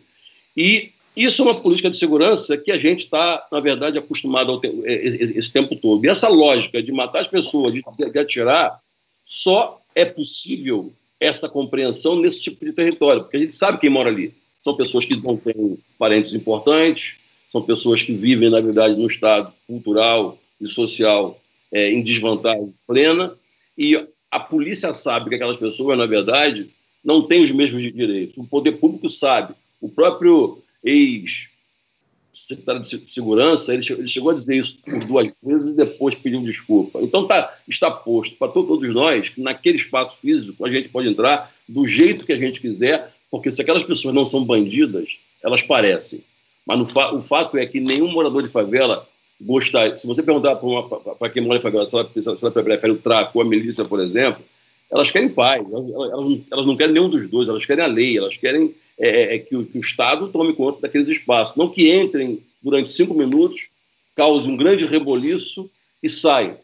[0.55, 4.67] E isso é uma política de segurança que a gente está, na verdade, acostumado te
[4.85, 6.05] é, é, esse tempo todo.
[6.05, 8.83] E essa lógica de matar as pessoas, de, de atirar,
[9.25, 14.11] só é possível essa compreensão nesse tipo de território, porque a gente sabe quem mora
[14.11, 14.35] ali.
[14.61, 17.17] São pessoas que não têm parentes importantes,
[17.51, 21.40] são pessoas que vivem, na verdade, num estado cultural e social
[21.73, 23.35] é, em desvantagem plena,
[23.77, 23.97] e
[24.31, 26.71] a polícia sabe que aquelas pessoas, na verdade,
[27.05, 28.37] não têm os mesmos direitos.
[28.37, 29.55] O poder público sabe.
[29.81, 36.15] O próprio ex-secretário de Segurança, ele chegou a dizer isso por duas vezes e depois
[36.15, 37.01] pediu desculpa.
[37.01, 41.53] Então tá, está posto para todos nós que naquele espaço físico a gente pode entrar
[41.69, 45.09] do jeito que a gente quiser, porque se aquelas pessoas não são bandidas,
[45.43, 46.23] elas parecem.
[46.67, 49.09] Mas fa o fato é que nenhum morador de favela
[49.41, 49.97] gosta.
[49.97, 53.39] Se você perguntar para quem mora em favela se ela, se ela prefere o tráfico
[53.39, 54.43] ou a milícia, por exemplo,
[54.91, 55.65] elas querem paz.
[55.71, 57.49] Elas, elas, elas, não querem nenhum dos dois.
[57.49, 58.19] Elas querem a lei.
[58.19, 61.57] Elas querem é, é, é, que, o, que, o, Estado tome conta daqueles espaços.
[61.57, 63.69] Não que entrem durante cinco minutos,
[64.15, 65.71] causem um grande reboliço
[66.03, 66.59] e saiam.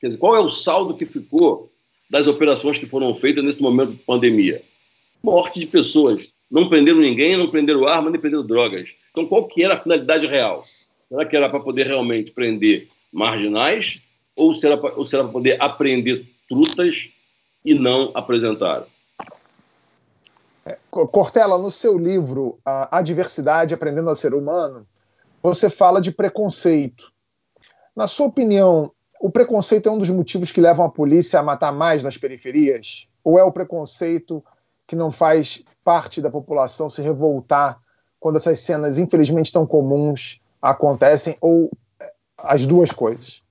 [0.00, 1.70] Quer dizer, qual é o saldo que ficou
[2.08, 4.62] das operações que foram feitas nesse momento de pandemia?
[5.22, 6.26] Morte de pessoas.
[6.50, 8.90] Não prenderam ninguém, não prenderam arma, nem prenderam drogas.
[9.10, 10.64] Então, qual que era a finalidade real?
[11.10, 14.00] Será que era para poder realmente prender marginais
[14.36, 14.92] ou será para
[15.28, 17.08] poder apreender trutas
[17.64, 18.86] e não apresentar?
[20.64, 24.86] É, Cortella, no seu livro A Diversidade Aprendendo a Ser Humano,
[25.42, 27.10] você fala de preconceito.
[27.96, 31.72] Na sua opinião, o preconceito é um dos motivos que levam a polícia a matar
[31.72, 33.08] mais nas periferias?
[33.24, 34.44] Ou é o preconceito
[34.86, 37.80] que não faz parte da população se revoltar
[38.20, 41.70] quando essas cenas, infelizmente, tão comuns acontecem, ou
[42.38, 43.42] as duas coisas?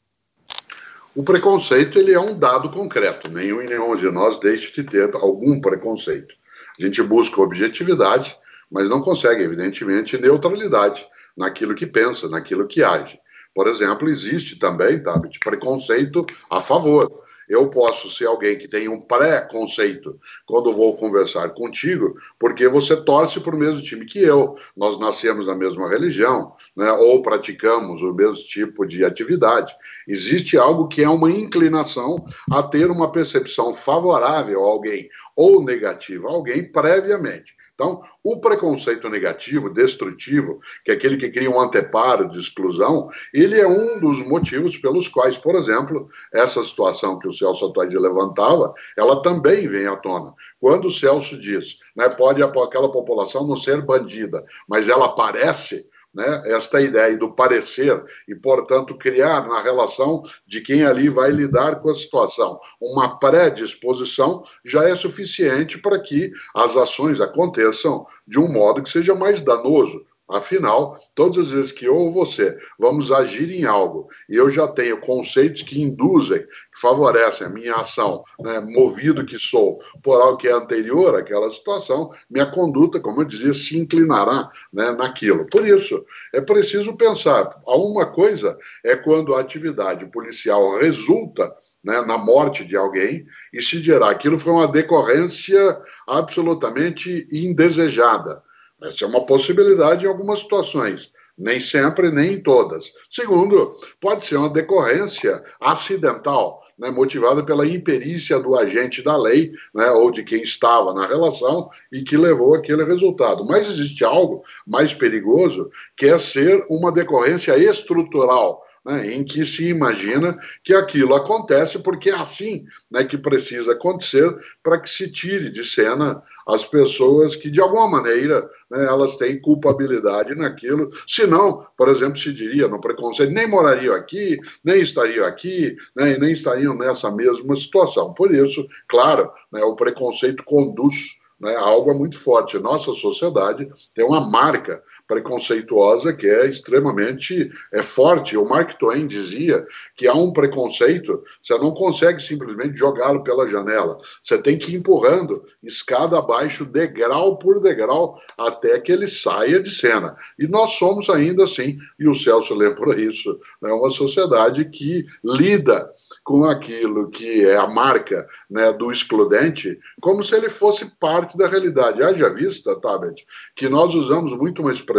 [1.15, 3.29] O preconceito ele é um dado concreto.
[3.29, 6.33] Nenhum e nenhum de nós deixa de ter algum preconceito.
[6.79, 8.37] A gente busca objetividade,
[8.71, 11.05] mas não consegue, evidentemente, neutralidade
[11.35, 13.19] naquilo que pensa, naquilo que age.
[13.53, 17.23] por exemplo, existe também, tá, de preconceito a favor.
[17.49, 23.39] Eu posso ser alguém que tem um pré-conceito quando vou conversar contigo, porque você torce
[23.39, 24.55] para o mesmo time que eu.
[24.77, 29.75] Nós nascemos na mesma religião, né, ou praticamos o mesmo tipo de atividade.
[30.07, 36.27] Existe algo que é uma inclinação a ter uma percepção favorável a alguém ou negativa
[36.27, 37.55] a alguém previamente.
[37.79, 43.57] Então, o preconceito negativo, destrutivo, que é aquele que cria um anteparo de exclusão, ele
[43.57, 48.73] é um dos motivos pelos quais, por exemplo, essa situação que o Celso Atuaide levantava,
[48.97, 50.33] ela também vem à tona.
[50.59, 56.41] Quando o Celso diz, né, pode aquela população não ser bandida, mas ela parece né,
[56.45, 61.89] esta ideia do parecer e, portanto, criar na relação de quem ali vai lidar com
[61.89, 62.59] a situação.
[62.81, 69.13] Uma predisposição já é suficiente para que as ações aconteçam de um modo que seja
[69.13, 74.35] mais danoso Afinal, todas as vezes que eu ou você vamos agir em algo e
[74.35, 79.79] eu já tenho conceitos que induzem, que favorecem a minha ação, né, movido que sou
[80.03, 84.91] por algo que é anterior àquela situação, minha conduta, como eu dizia, se inclinará né,
[84.91, 85.47] naquilo.
[85.47, 87.59] Por isso, é preciso pensar.
[87.65, 88.55] Uma coisa
[88.85, 91.51] é quando a atividade policial resulta
[91.83, 98.43] né, na morte de alguém e se dirá aquilo foi uma decorrência absolutamente indesejada
[98.83, 102.91] essa é uma possibilidade em algumas situações, nem sempre, nem em todas.
[103.11, 109.89] Segundo, pode ser uma decorrência acidental, né, motivada pela imperícia do agente da lei, né,
[109.91, 113.45] ou de quem estava na relação e que levou aquele resultado.
[113.45, 119.67] Mas existe algo mais perigoso, que é ser uma decorrência estrutural né, em que se
[119.67, 125.49] imagina que aquilo acontece porque é assim né, que precisa acontecer para que se tire
[125.49, 130.89] de cena as pessoas que, de alguma maneira, né, elas têm culpabilidade naquilo.
[131.07, 136.31] Senão, por exemplo, se diria no preconceito, nem morariam aqui, nem estariam aqui, né, nem
[136.31, 138.13] estariam nessa mesma situação.
[138.15, 142.57] Por isso, claro, né, o preconceito conduz né, algo muito forte.
[142.57, 148.37] Nossa sociedade tem uma marca preconceituosa que é extremamente é forte.
[148.37, 149.65] O Mark Twain dizia
[149.97, 153.97] que há um preconceito, você não consegue simplesmente jogá-lo pela janela.
[154.23, 159.71] Você tem que ir empurrando escada abaixo, degrau por degrau, até que ele saia de
[159.71, 160.15] cena.
[160.37, 165.89] E nós somos ainda assim, e o Celso lembra isso, é uma sociedade que lida
[166.23, 171.47] com aquilo que é a marca né, do excludente, como se ele fosse parte da
[171.47, 172.03] realidade.
[172.03, 174.98] Haja vista, Tabet, que nós usamos muito uma expressão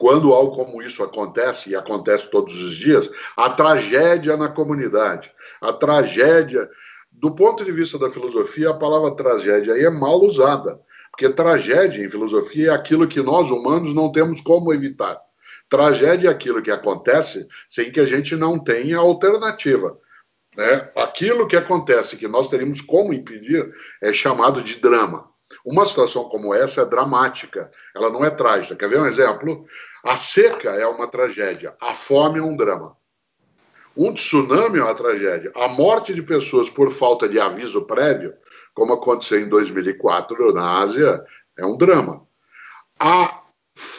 [0.00, 5.30] quando algo como isso acontece, e acontece todos os dias, a tragédia na comunidade,
[5.60, 6.68] a tragédia.
[7.12, 10.80] Do ponto de vista da filosofia, a palavra tragédia aí é mal usada,
[11.10, 15.20] porque tragédia em filosofia é aquilo que nós humanos não temos como evitar.
[15.68, 19.98] Tragédia é aquilo que acontece sem que a gente não tenha alternativa.
[20.56, 20.90] Né?
[20.96, 23.70] Aquilo que acontece que nós teríamos como impedir
[24.00, 25.29] é chamado de drama.
[25.64, 28.76] Uma situação como essa é dramática, ela não é trágica.
[28.76, 29.66] Quer ver um exemplo?
[30.04, 32.96] A seca é uma tragédia, a fome é um drama.
[33.96, 35.52] Um tsunami é uma tragédia.
[35.54, 38.34] A morte de pessoas por falta de aviso prévio,
[38.72, 41.24] como aconteceu em 2004 na Ásia,
[41.58, 42.26] é um drama.
[42.98, 43.42] A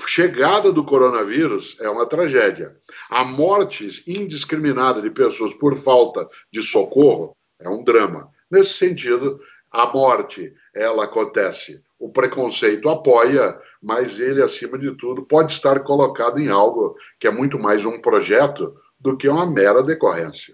[0.07, 2.75] chegada do coronavírus é uma tragédia.
[3.09, 8.29] A morte indiscriminada de pessoas por falta de socorro é um drama.
[8.49, 9.39] Nesse sentido,
[9.71, 11.81] a morte, ela acontece.
[11.99, 17.31] O preconceito apoia, mas ele, acima de tudo, pode estar colocado em algo que é
[17.31, 20.53] muito mais um projeto do que uma mera decorrência.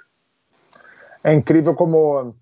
[1.24, 2.36] É incrível como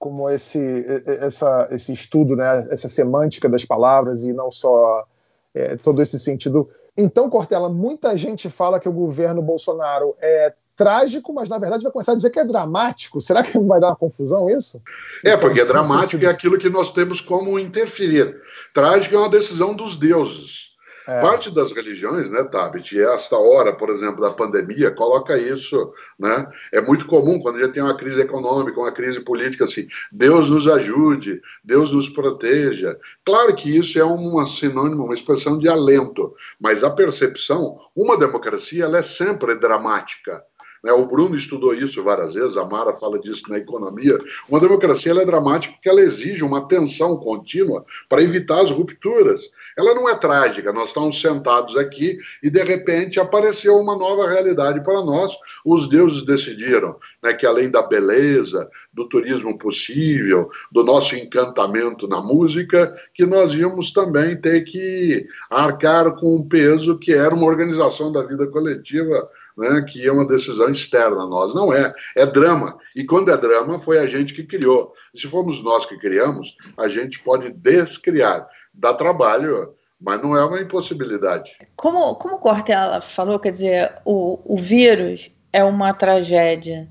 [0.00, 5.06] como esse, essa, esse estudo, né, essa semântica das palavras e não só
[5.54, 6.70] é, todo esse sentido.
[6.96, 11.92] Então, Cortella, muita gente fala que o governo Bolsonaro é trágico, mas na verdade vai
[11.92, 13.20] começar a dizer que é dramático.
[13.20, 14.80] Será que não vai dar uma confusão isso?
[15.22, 18.34] É, porque é dramático é aquilo que nós temos como interferir.
[18.72, 20.70] Trágico é uma decisão dos deuses.
[21.06, 21.20] É.
[21.20, 26.46] Parte das religiões, né, Tabit, e esta hora, por exemplo, da pandemia, coloca isso, né?
[26.72, 30.48] É muito comum quando a gente tem uma crise econômica, uma crise política, assim, Deus
[30.48, 32.96] nos ajude, Deus nos proteja.
[33.24, 38.84] Claro que isso é um sinônimo, uma expressão de alento, mas a percepção, uma democracia,
[38.84, 40.44] ela é sempre dramática.
[40.82, 40.92] Né?
[40.92, 44.18] O Bruno estudou isso várias vezes, a Mara fala disso na economia.
[44.48, 49.42] Uma democracia é dramática porque ela exige uma tensão contínua para evitar as rupturas.
[49.76, 54.82] Ela não é trágica, nós estamos sentados aqui e de repente apareceu uma nova realidade
[54.82, 55.32] para nós.
[55.64, 62.20] Os deuses decidiram né, que além da beleza, do turismo possível, do nosso encantamento na
[62.20, 68.10] música, que nós íamos também ter que arcar com um peso que era uma organização
[68.10, 69.28] da vida coletiva
[69.60, 71.54] né, que é uma decisão externa a nós.
[71.54, 72.78] Não é, é drama.
[72.96, 74.94] E quando é drama, foi a gente que criou.
[75.14, 78.48] Se fomos nós que criamos, a gente pode descriar.
[78.72, 81.52] Dá trabalho, mas não é uma impossibilidade.
[81.76, 86.88] Como, como o Cortella falou, quer dizer, o, o vírus é uma tragédia,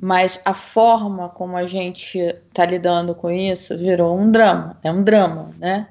[0.00, 5.02] mas a forma como a gente está lidando com isso virou um drama, é um
[5.02, 5.88] drama, né?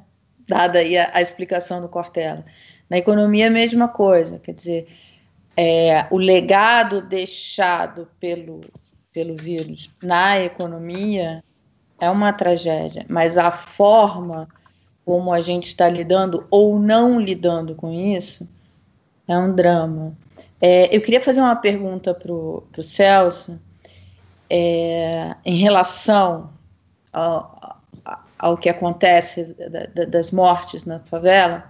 [0.47, 2.43] Dada aí a, a explicação do Cortella.
[2.89, 4.87] Na economia a mesma coisa, quer dizer,
[5.57, 8.61] é, o legado deixado pelo,
[9.11, 11.43] pelo vírus na economia
[11.99, 14.47] é uma tragédia, mas a forma
[15.03, 18.47] como a gente está lidando ou não lidando com isso
[19.27, 20.15] é um drama.
[20.61, 23.59] É, eu queria fazer uma pergunta para o Celso
[24.47, 26.51] é, em relação
[27.11, 27.81] ao,
[28.37, 29.55] ao que acontece
[29.95, 31.63] da, das mortes na favela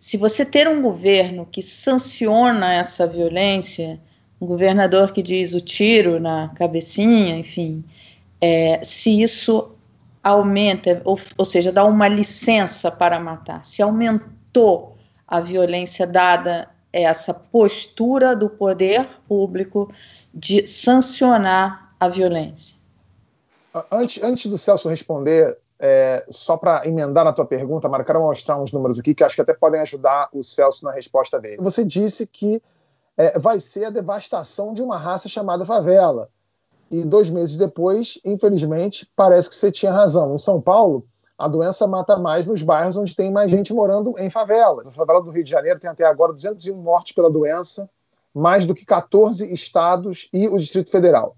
[0.00, 4.00] se você ter um governo que sanciona essa violência,
[4.40, 7.84] um governador que diz o tiro na cabecinha, enfim,
[8.40, 9.72] é, se isso
[10.24, 14.96] aumenta, ou, ou seja, dá uma licença para matar, se aumentou
[15.28, 19.92] a violência dada essa postura do poder público
[20.32, 22.78] de sancionar a violência.
[23.92, 28.60] Antes, antes do Celso responder, é, só para emendar na tua pergunta, Mara, quero mostrar
[28.60, 31.56] uns números aqui que acho que até podem ajudar o Celso na resposta dele.
[31.62, 32.62] Você disse que
[33.16, 36.28] é, vai ser a devastação de uma raça chamada favela.
[36.90, 40.34] E dois meses depois, infelizmente, parece que você tinha razão.
[40.34, 41.06] Em São Paulo,
[41.38, 44.82] a doença mata mais nos bairros onde tem mais gente morando em favela.
[44.84, 47.88] Na favela do Rio de Janeiro tem até agora 201 mortes pela doença,
[48.34, 51.36] mais do que 14 estados e o Distrito Federal.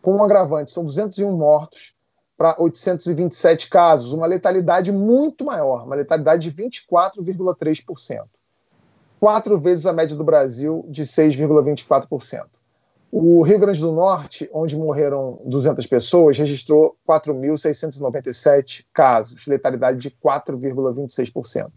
[0.00, 1.94] Com um agravante, são 201 mortos
[2.40, 8.24] para 827 casos, uma letalidade muito maior, uma letalidade de 24,3%.
[9.20, 12.46] Quatro vezes a média do Brasil, de 6,24%.
[13.12, 21.70] O Rio Grande do Norte, onde morreram 200 pessoas, registrou 4.697 casos, letalidade de 4,26%.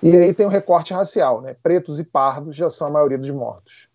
[0.00, 1.56] E aí tem o recorte racial, né?
[1.60, 3.88] Pretos e pardos já são a maioria dos mortos.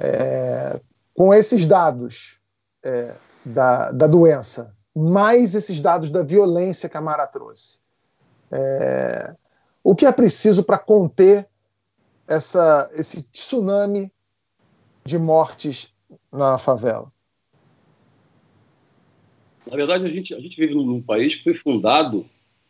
[0.00, 0.80] É,
[1.12, 2.40] com esses dados
[2.82, 3.12] é,
[3.44, 7.80] da, da doença mais esses dados da violência que a Mara trouxe.
[8.50, 9.34] É,
[9.82, 11.48] o que é preciso para conter
[12.28, 14.12] essa, esse tsunami
[15.04, 15.92] de mortes
[16.32, 17.12] na favela?
[19.68, 22.24] Na verdade, a gente, a gente vive num país que foi fundado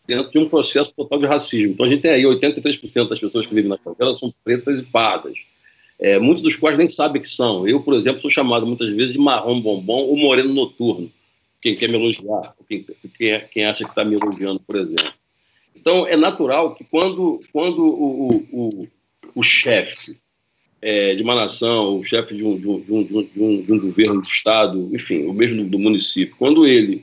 [0.07, 1.73] dentro de um processo total de racismo.
[1.73, 4.83] Então, a gente tem aí 83% das pessoas que vivem na favela são pretas e
[4.83, 5.37] pardas.
[5.99, 7.67] É, muitos dos quais nem sabem que são.
[7.67, 11.11] Eu, por exemplo, sou chamado muitas vezes de marrom bombom ou moreno noturno
[11.65, 12.85] quem quer me elogiar, quem,
[13.17, 15.15] quem, é, quem acha que está me elogiando, por exemplo.
[15.75, 18.89] Então, é natural que quando, quando o, o,
[19.35, 20.19] o chefe
[20.83, 24.21] é, de uma nação, o chefe de um, de, um, de, um, de, um, governo
[24.21, 27.03] de Estado, enfim, o mesmo do município, quando ele,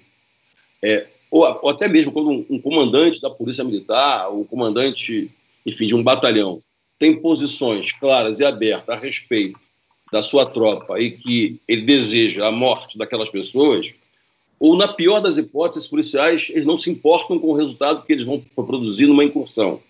[0.80, 5.32] é, ou, ou, até mesmo quando um, comandante da Polícia Militar, ou um comandante,
[5.66, 6.62] enfim, de um batalhão,
[7.00, 9.60] tem posições claras e abertas a respeito
[10.12, 13.92] da sua tropa e que ele deseja a morte daquelas pessoas,
[14.62, 18.24] ou, na pior das hipóteses, policiais eles não se importam com o resultado que eles
[18.24, 19.82] vão produzir numa incursão.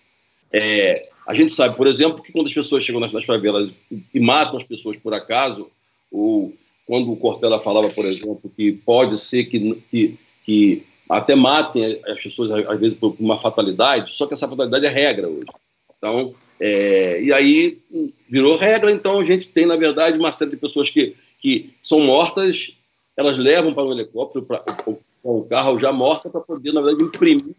[0.50, 4.18] É, a gente sabe, por exemplo, que quando as pessoas chegam nas, nas favelas e
[4.18, 5.68] matam as pessoas por acaso,
[6.10, 6.54] ou
[6.86, 12.22] quando o Cortella falava, por exemplo, que pode ser que, que, que até matem as
[12.22, 15.50] pessoas, às vezes, por uma fatalidade, só que essa fatalidade é regra hoje.
[15.98, 17.78] Então, é, e aí
[18.26, 22.00] virou regra, então a gente tem, na verdade, uma série de pessoas que, que são
[22.00, 22.72] mortas
[23.16, 24.64] elas levam para o helicóptero, para
[25.22, 27.54] o carro já morta, para poder, na verdade, imprimir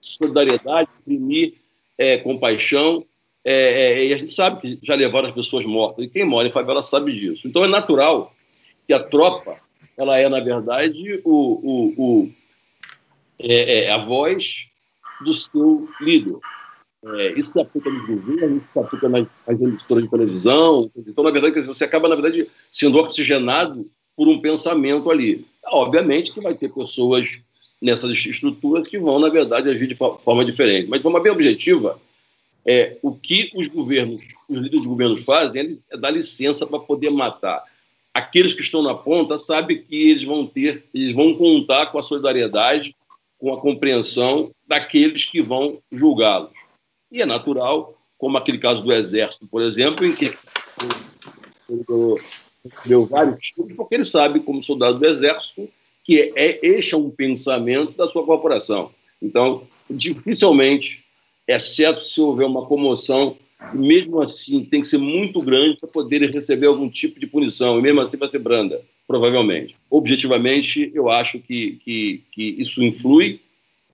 [0.00, 1.54] solidariedade, imprimir
[1.96, 3.04] é, compaixão.
[3.44, 6.48] É, é, e a gente sabe que já levaram as pessoas mortas, e quem mora
[6.48, 7.48] em favela sabe disso.
[7.48, 8.34] Então é natural
[8.86, 9.56] que a tropa,
[9.96, 12.30] ela é, na verdade, o, o, o
[13.38, 14.66] é, é, a voz
[15.24, 16.36] do seu líder.
[17.02, 20.90] É, isso se aplica nos governos, isso se aplica nas, nas emissoras de televisão.
[20.94, 25.46] Então, na verdade, você acaba, na verdade, sendo oxigenado por um pensamento ali.
[25.66, 27.28] Obviamente que vai ter pessoas
[27.80, 30.88] nessas estruturas que vão, na verdade, agir de forma diferente.
[30.88, 32.00] Mas, de forma bem objetiva,
[32.66, 37.10] é, o que os governos, os líderes de governos fazem é dar licença para poder
[37.10, 37.64] matar.
[38.12, 42.02] Aqueles que estão na ponta sabem que eles vão ter, eles vão contar com a
[42.02, 42.94] solidariedade,
[43.38, 46.52] com a compreensão daqueles que vão julgá-los.
[47.10, 50.30] E é natural, como aquele caso do Exército, por exemplo, em que
[52.84, 55.68] deu vários tiros, porque ele sabe, como soldado do Exército,
[56.04, 58.90] que é, este é um pensamento da sua corporação.
[59.20, 61.04] Então, dificilmente,
[61.46, 63.36] exceto se houver uma comoção,
[63.74, 67.82] mesmo assim tem que ser muito grande para poder receber algum tipo de punição, e
[67.82, 69.76] mesmo assim vai ser branda, provavelmente.
[69.90, 73.40] Objetivamente, eu acho que, que, que isso influi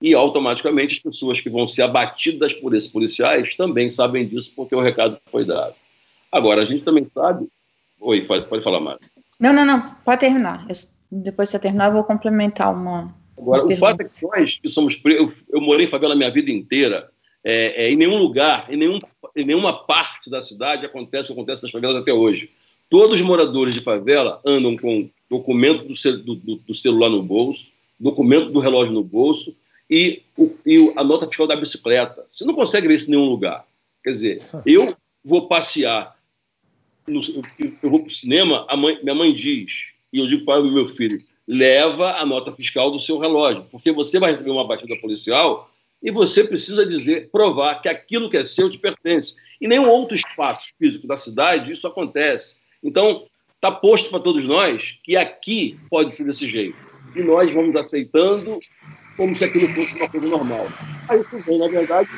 [0.01, 4.75] e automaticamente as pessoas que vão ser abatidas por esses policiais também sabem disso porque
[4.75, 5.75] o recado foi dado.
[6.31, 7.47] Agora, a gente também sabe.
[7.99, 8.99] Oi, pode, pode falar, Mário.
[9.39, 10.65] Não, não, não, pode terminar.
[10.69, 10.75] Eu,
[11.11, 13.15] depois de você terminar, eu vou complementar uma.
[13.37, 16.13] Agora, uma o fato é que nós que somos presos, eu, eu morei em favela
[16.13, 17.09] a minha vida inteira,
[17.43, 18.99] é, é, em nenhum lugar, em, nenhum,
[19.35, 22.51] em nenhuma parte da cidade acontece o que acontece nas favelas até hoje.
[22.89, 27.69] Todos os moradores de favela andam com documento do, do, do celular no bolso,
[27.99, 29.55] documento do relógio no bolso
[29.89, 32.25] e, o, e a nota fiscal da bicicleta.
[32.29, 33.65] Você não consegue ver isso em nenhum lugar.
[34.03, 36.16] Quer dizer, eu vou passear,
[37.07, 37.21] no,
[37.81, 40.87] eu vou para o cinema, mãe, minha mãe diz, e eu digo para o meu
[40.87, 45.71] filho, leva a nota fiscal do seu relógio, porque você vai receber uma batida policial
[46.03, 49.35] e você precisa dizer, provar que aquilo que é seu te pertence.
[49.59, 52.55] Em nenhum outro espaço físico da cidade isso acontece.
[52.83, 56.77] Então, está posto para todos nós que aqui pode ser desse jeito.
[57.15, 58.59] E nós vamos aceitando
[59.15, 60.67] como se aquilo fosse uma coisa normal.
[61.09, 62.09] Aí isso vem, na verdade,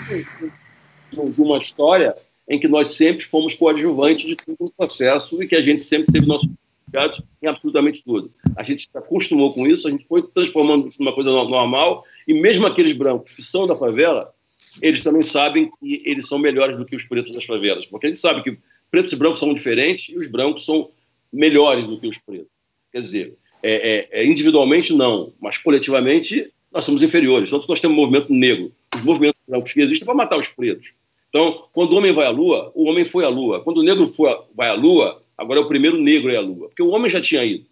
[1.11, 2.15] de uma história
[2.49, 6.11] em que nós sempre fomos coadjuvantes de todo o processo e que a gente sempre
[6.11, 6.49] teve nossos
[6.87, 8.33] ligados em absolutamente tudo.
[8.55, 12.33] A gente se acostumou com isso, a gente foi transformando isso numa coisa normal e
[12.33, 14.33] mesmo aqueles brancos que são da favela,
[14.81, 18.09] eles também sabem que eles são melhores do que os pretos das favelas, porque a
[18.09, 18.57] gente sabe que
[18.89, 20.89] pretos e brancos são diferentes e os brancos são
[21.31, 22.49] melhores do que os pretos.
[22.91, 27.49] Quer dizer, é, é, é individualmente não, mas coletivamente nós somos inferiores.
[27.49, 28.71] Tanto que nós temos um movimento negro.
[28.95, 30.93] Os movimentos brancos que existem para matar os pretos.
[31.29, 33.61] Então, quando o homem vai à Lua, o homem foi à Lua.
[33.61, 36.67] Quando o negro foi, vai à Lua, agora é o primeiro negro ir à Lua,
[36.67, 37.65] porque o homem já tinha ido.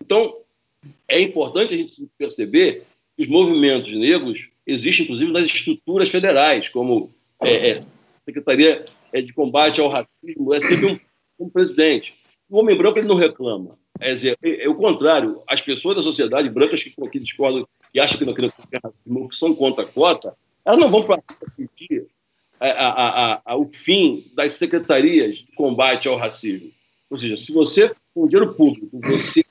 [0.00, 0.36] Então,
[1.06, 2.84] é importante a gente perceber
[3.16, 7.10] que os movimentos negros existem, inclusive, nas estruturas federais, como
[7.40, 7.80] é, é,
[8.24, 10.98] Secretaria é, de Combate ao Racismo, é sempre um,
[11.44, 12.14] um presidente.
[12.48, 13.78] O homem branco ele não reclama.
[14.00, 15.42] É, dizer, é, é, o contrário.
[15.46, 18.42] As pessoas da sociedade brancas que, que discordam e acham que não, que
[19.06, 20.34] não que são contra a cota,
[20.64, 21.22] elas não vão para
[21.56, 22.06] pedir
[22.70, 26.70] a, a, a, o fim das secretarias de combate ao racismo.
[27.10, 29.44] Ou seja, se você, com dinheiro público, você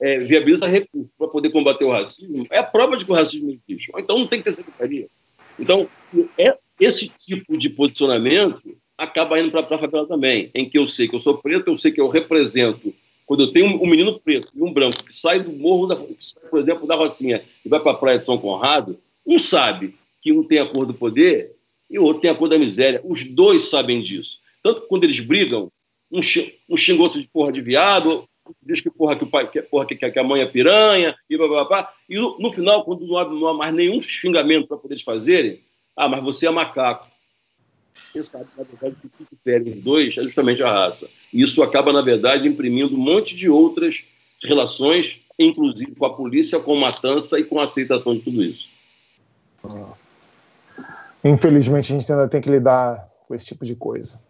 [0.00, 3.50] é, viabiliza recursos para poder combater o racismo, é a prova de que o racismo
[3.50, 3.90] existe.
[3.96, 5.06] Então não tem que ter secretaria.
[5.58, 5.88] Então,
[6.38, 11.08] é, esse tipo de posicionamento acaba indo para a favela também, em que eu sei
[11.08, 12.94] que eu sou preto, eu sei que eu represento
[13.26, 16.48] quando eu tenho um menino preto e um branco que sai do morro, da, sai,
[16.48, 20.32] por exemplo, da Rocinha e vai para a praia de São Conrado, um sabe que
[20.32, 21.55] um tem a cor do poder
[21.88, 23.00] e o outro tem a cor da miséria.
[23.04, 24.38] Os dois sabem disso.
[24.62, 25.70] Tanto que quando eles brigam,
[26.10, 26.20] um,
[26.68, 28.28] um xinga outro de porra de viado,
[28.62, 31.36] diz que porra que o pai que, porra, que, que a mãe é piranha, e
[31.36, 31.92] blá, blá, blá.
[32.08, 35.60] E no, final, quando não há, não há mais nenhum xingamento para poder fazerem,
[35.96, 37.08] ah, mas você é macaco.
[37.94, 41.08] Você sabe, na verdade, o que difere os dois é justamente a raça.
[41.32, 44.04] E isso acaba, na verdade, imprimindo um monte de outras
[44.42, 48.68] relações, inclusive com a polícia, com matança e com a aceitação de tudo isso.
[51.28, 54.20] Infelizmente, a gente ainda tem que lidar com esse tipo de coisa.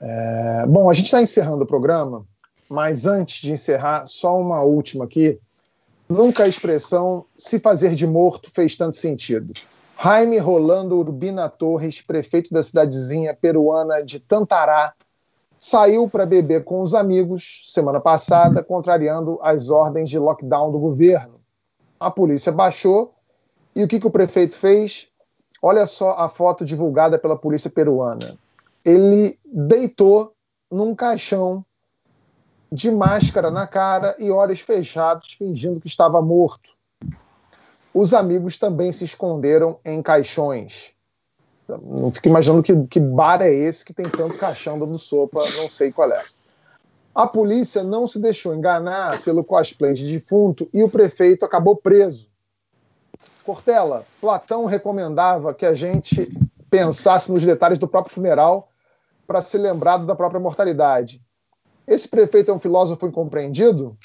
[0.00, 0.64] É...
[0.66, 2.24] Bom, a gente está encerrando o programa,
[2.68, 5.38] mas antes de encerrar, só uma última aqui.
[6.08, 9.52] Nunca a expressão se fazer de morto fez tanto sentido.
[10.00, 14.94] Jaime Rolando Urbina Torres, prefeito da cidadezinha peruana de Tantará,
[15.58, 21.40] saiu para beber com os amigos semana passada, contrariando as ordens de lockdown do governo.
[21.98, 23.14] A polícia baixou
[23.74, 25.08] e o que, que o prefeito fez?
[25.68, 28.38] Olha só a foto divulgada pela polícia peruana.
[28.84, 30.32] Ele deitou
[30.70, 31.64] num caixão
[32.70, 36.70] de máscara na cara e olhos fechados, fingindo que estava morto.
[37.92, 40.92] Os amigos também se esconderam em caixões.
[41.68, 45.68] Não fico imaginando que, que bar é esse que tem tanto caixão dando sopa, não
[45.68, 46.22] sei qual é.
[47.12, 52.30] A polícia não se deixou enganar pelo cosplay de defunto e o prefeito acabou preso.
[53.46, 56.30] Cortella, Platão recomendava que a gente
[56.68, 58.68] pensasse nos detalhes do próprio funeral
[59.26, 61.22] para ser lembrado da própria mortalidade.
[61.86, 63.96] Esse prefeito é um filósofo incompreendido?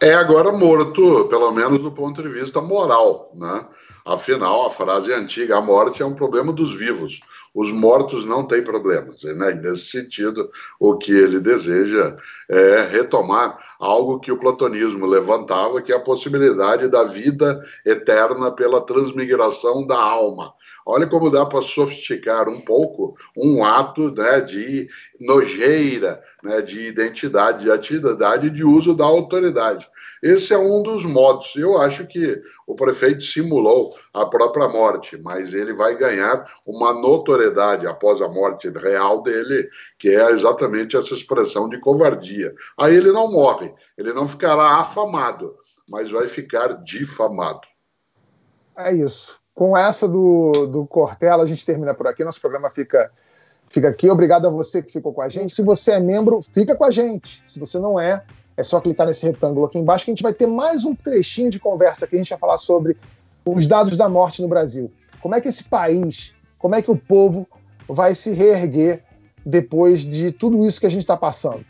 [0.00, 3.66] é agora morto, pelo menos do ponto de vista moral, né?
[4.04, 7.20] Afinal, a frase é antiga, a morte é um problema dos vivos.
[7.56, 9.22] Os mortos não têm problemas.
[9.22, 9.54] Né?
[9.54, 12.14] Nesse sentido, o que ele deseja
[12.50, 18.82] é retomar algo que o platonismo levantava, que é a possibilidade da vida eterna pela
[18.82, 20.52] transmigração da alma.
[20.88, 24.88] Olha como dá para sofisticar um pouco um ato né, de
[25.20, 29.88] nojeira, né, de identidade, de atividade de uso da autoridade.
[30.22, 31.56] Esse é um dos modos.
[31.56, 37.84] Eu acho que o prefeito simulou a própria morte, mas ele vai ganhar uma notoriedade
[37.88, 39.68] após a morte real dele,
[39.98, 42.54] que é exatamente essa expressão de covardia.
[42.78, 45.56] Aí ele não morre, ele não ficará afamado,
[45.90, 47.66] mas vai ficar difamado.
[48.76, 49.44] É isso.
[49.56, 52.22] Com essa do, do Cortella, a gente termina por aqui.
[52.22, 53.10] Nosso programa fica,
[53.70, 54.10] fica aqui.
[54.10, 55.54] Obrigado a você que ficou com a gente.
[55.54, 57.42] Se você é membro, fica com a gente.
[57.44, 58.22] Se você não é,
[58.54, 61.50] é só clicar nesse retângulo aqui embaixo que a gente vai ter mais um trechinho
[61.50, 62.98] de conversa que a gente vai falar sobre
[63.46, 64.92] os dados da morte no Brasil.
[65.22, 67.48] Como é que esse país, como é que o povo
[67.88, 69.02] vai se reerguer
[69.44, 71.64] depois de tudo isso que a gente está passando.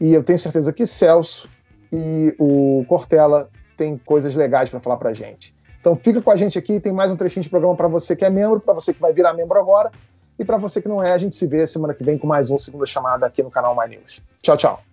[0.00, 1.48] E eu tenho certeza que Celso
[1.92, 5.54] e o Cortella têm coisas legais para falar para a gente.
[5.88, 8.22] Então fica com a gente aqui, tem mais um trechinho de programa para você que
[8.22, 9.90] é membro, para você que vai virar membro agora,
[10.38, 12.50] e para você que não é, a gente se vê semana que vem com mais
[12.50, 14.20] um Segunda Chamada aqui no canal My News.
[14.42, 14.87] Tchau, tchau.